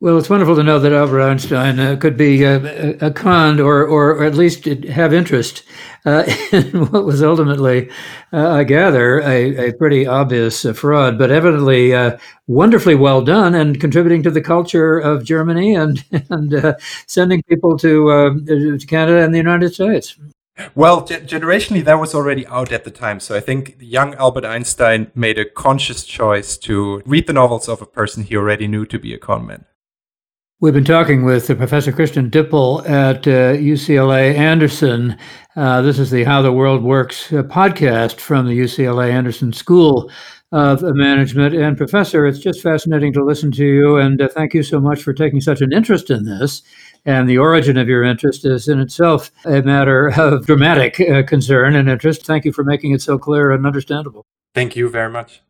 Well, 0.00 0.18
it's 0.18 0.28
wonderful 0.28 0.56
to 0.56 0.62
know 0.62 0.78
that 0.80 0.92
Albert 0.92 1.22
Einstein 1.22 1.78
uh, 1.78 1.96
could 1.96 2.16
be 2.16 2.44
uh, 2.44 2.96
a, 3.00 3.10
con 3.10 3.58
or, 3.58 3.86
or, 3.86 4.22
at 4.24 4.34
least 4.34 4.66
have 4.66 5.14
interest 5.14 5.62
uh, 6.04 6.24
in 6.52 6.86
what 6.90 7.06
was 7.06 7.22
ultimately, 7.22 7.88
uh, 8.32 8.50
I 8.50 8.64
gather, 8.64 9.20
a, 9.20 9.68
a 9.68 9.72
pretty 9.72 10.06
obvious 10.06 10.64
uh, 10.64 10.72
fraud, 10.74 11.16
but 11.16 11.30
evidently 11.30 11.94
uh, 11.94 12.18
wonderfully 12.48 12.96
well 12.96 13.22
done 13.22 13.54
and 13.54 13.80
contributing 13.80 14.22
to 14.24 14.30
the 14.30 14.42
culture 14.42 14.98
of 14.98 15.24
Germany 15.24 15.74
and, 15.74 16.04
and 16.28 16.76
sending 17.06 17.42
people 17.44 17.78
to, 17.78 18.42
to 18.46 18.86
Canada 18.86 19.24
and 19.24 19.32
the 19.32 19.38
United 19.38 19.72
States. 19.72 20.18
Well, 20.74 21.06
ge- 21.06 21.24
generationally, 21.26 21.84
that 21.84 21.98
was 21.98 22.14
already 22.14 22.46
out 22.48 22.72
at 22.72 22.84
the 22.84 22.90
time. 22.90 23.20
So 23.20 23.34
I 23.36 23.40
think 23.40 23.76
young 23.80 24.14
Albert 24.16 24.44
Einstein 24.44 25.10
made 25.14 25.38
a 25.38 25.44
conscious 25.44 26.04
choice 26.04 26.58
to 26.58 27.00
read 27.06 27.26
the 27.26 27.32
novels 27.32 27.68
of 27.68 27.80
a 27.80 27.86
person 27.86 28.24
he 28.24 28.36
already 28.36 28.68
knew 28.68 28.84
to 28.86 28.98
be 28.98 29.14
a 29.14 29.18
conman. 29.18 29.64
We've 30.60 30.72
been 30.72 30.84
talking 30.84 31.24
with 31.24 31.48
Professor 31.58 31.90
Christian 31.90 32.30
Dippel 32.30 32.88
at 32.88 33.26
uh, 33.26 33.54
UCLA 33.54 34.34
Anderson. 34.34 35.18
Uh, 35.56 35.82
this 35.82 35.98
is 35.98 36.12
the 36.12 36.22
How 36.22 36.42
the 36.42 36.52
World 36.52 36.84
Works 36.84 37.32
uh, 37.32 37.42
podcast 37.42 38.20
from 38.20 38.46
the 38.46 38.58
UCLA 38.58 39.10
Anderson 39.10 39.52
School 39.52 40.10
of 40.52 40.80
Management. 40.82 41.56
And, 41.56 41.76
Professor, 41.76 42.24
it's 42.24 42.38
just 42.38 42.62
fascinating 42.62 43.12
to 43.14 43.24
listen 43.24 43.50
to 43.50 43.64
you. 43.64 43.96
And 43.96 44.22
uh, 44.22 44.28
thank 44.28 44.54
you 44.54 44.62
so 44.62 44.80
much 44.80 45.02
for 45.02 45.12
taking 45.12 45.40
such 45.40 45.60
an 45.60 45.72
interest 45.72 46.08
in 46.08 46.24
this. 46.24 46.62
And 47.04 47.28
the 47.28 47.38
origin 47.38 47.76
of 47.76 47.88
your 47.88 48.04
interest 48.04 48.46
is 48.46 48.68
in 48.68 48.78
itself 48.78 49.32
a 49.44 49.60
matter 49.60 50.12
of 50.16 50.46
dramatic 50.46 51.00
uh, 51.00 51.24
concern 51.24 51.74
and 51.74 51.90
interest. 51.90 52.24
Thank 52.24 52.44
you 52.44 52.52
for 52.52 52.62
making 52.62 52.92
it 52.92 53.02
so 53.02 53.18
clear 53.18 53.50
and 53.50 53.66
understandable. 53.66 54.24
Thank 54.54 54.76
you 54.76 54.88
very 54.88 55.10
much. 55.10 55.42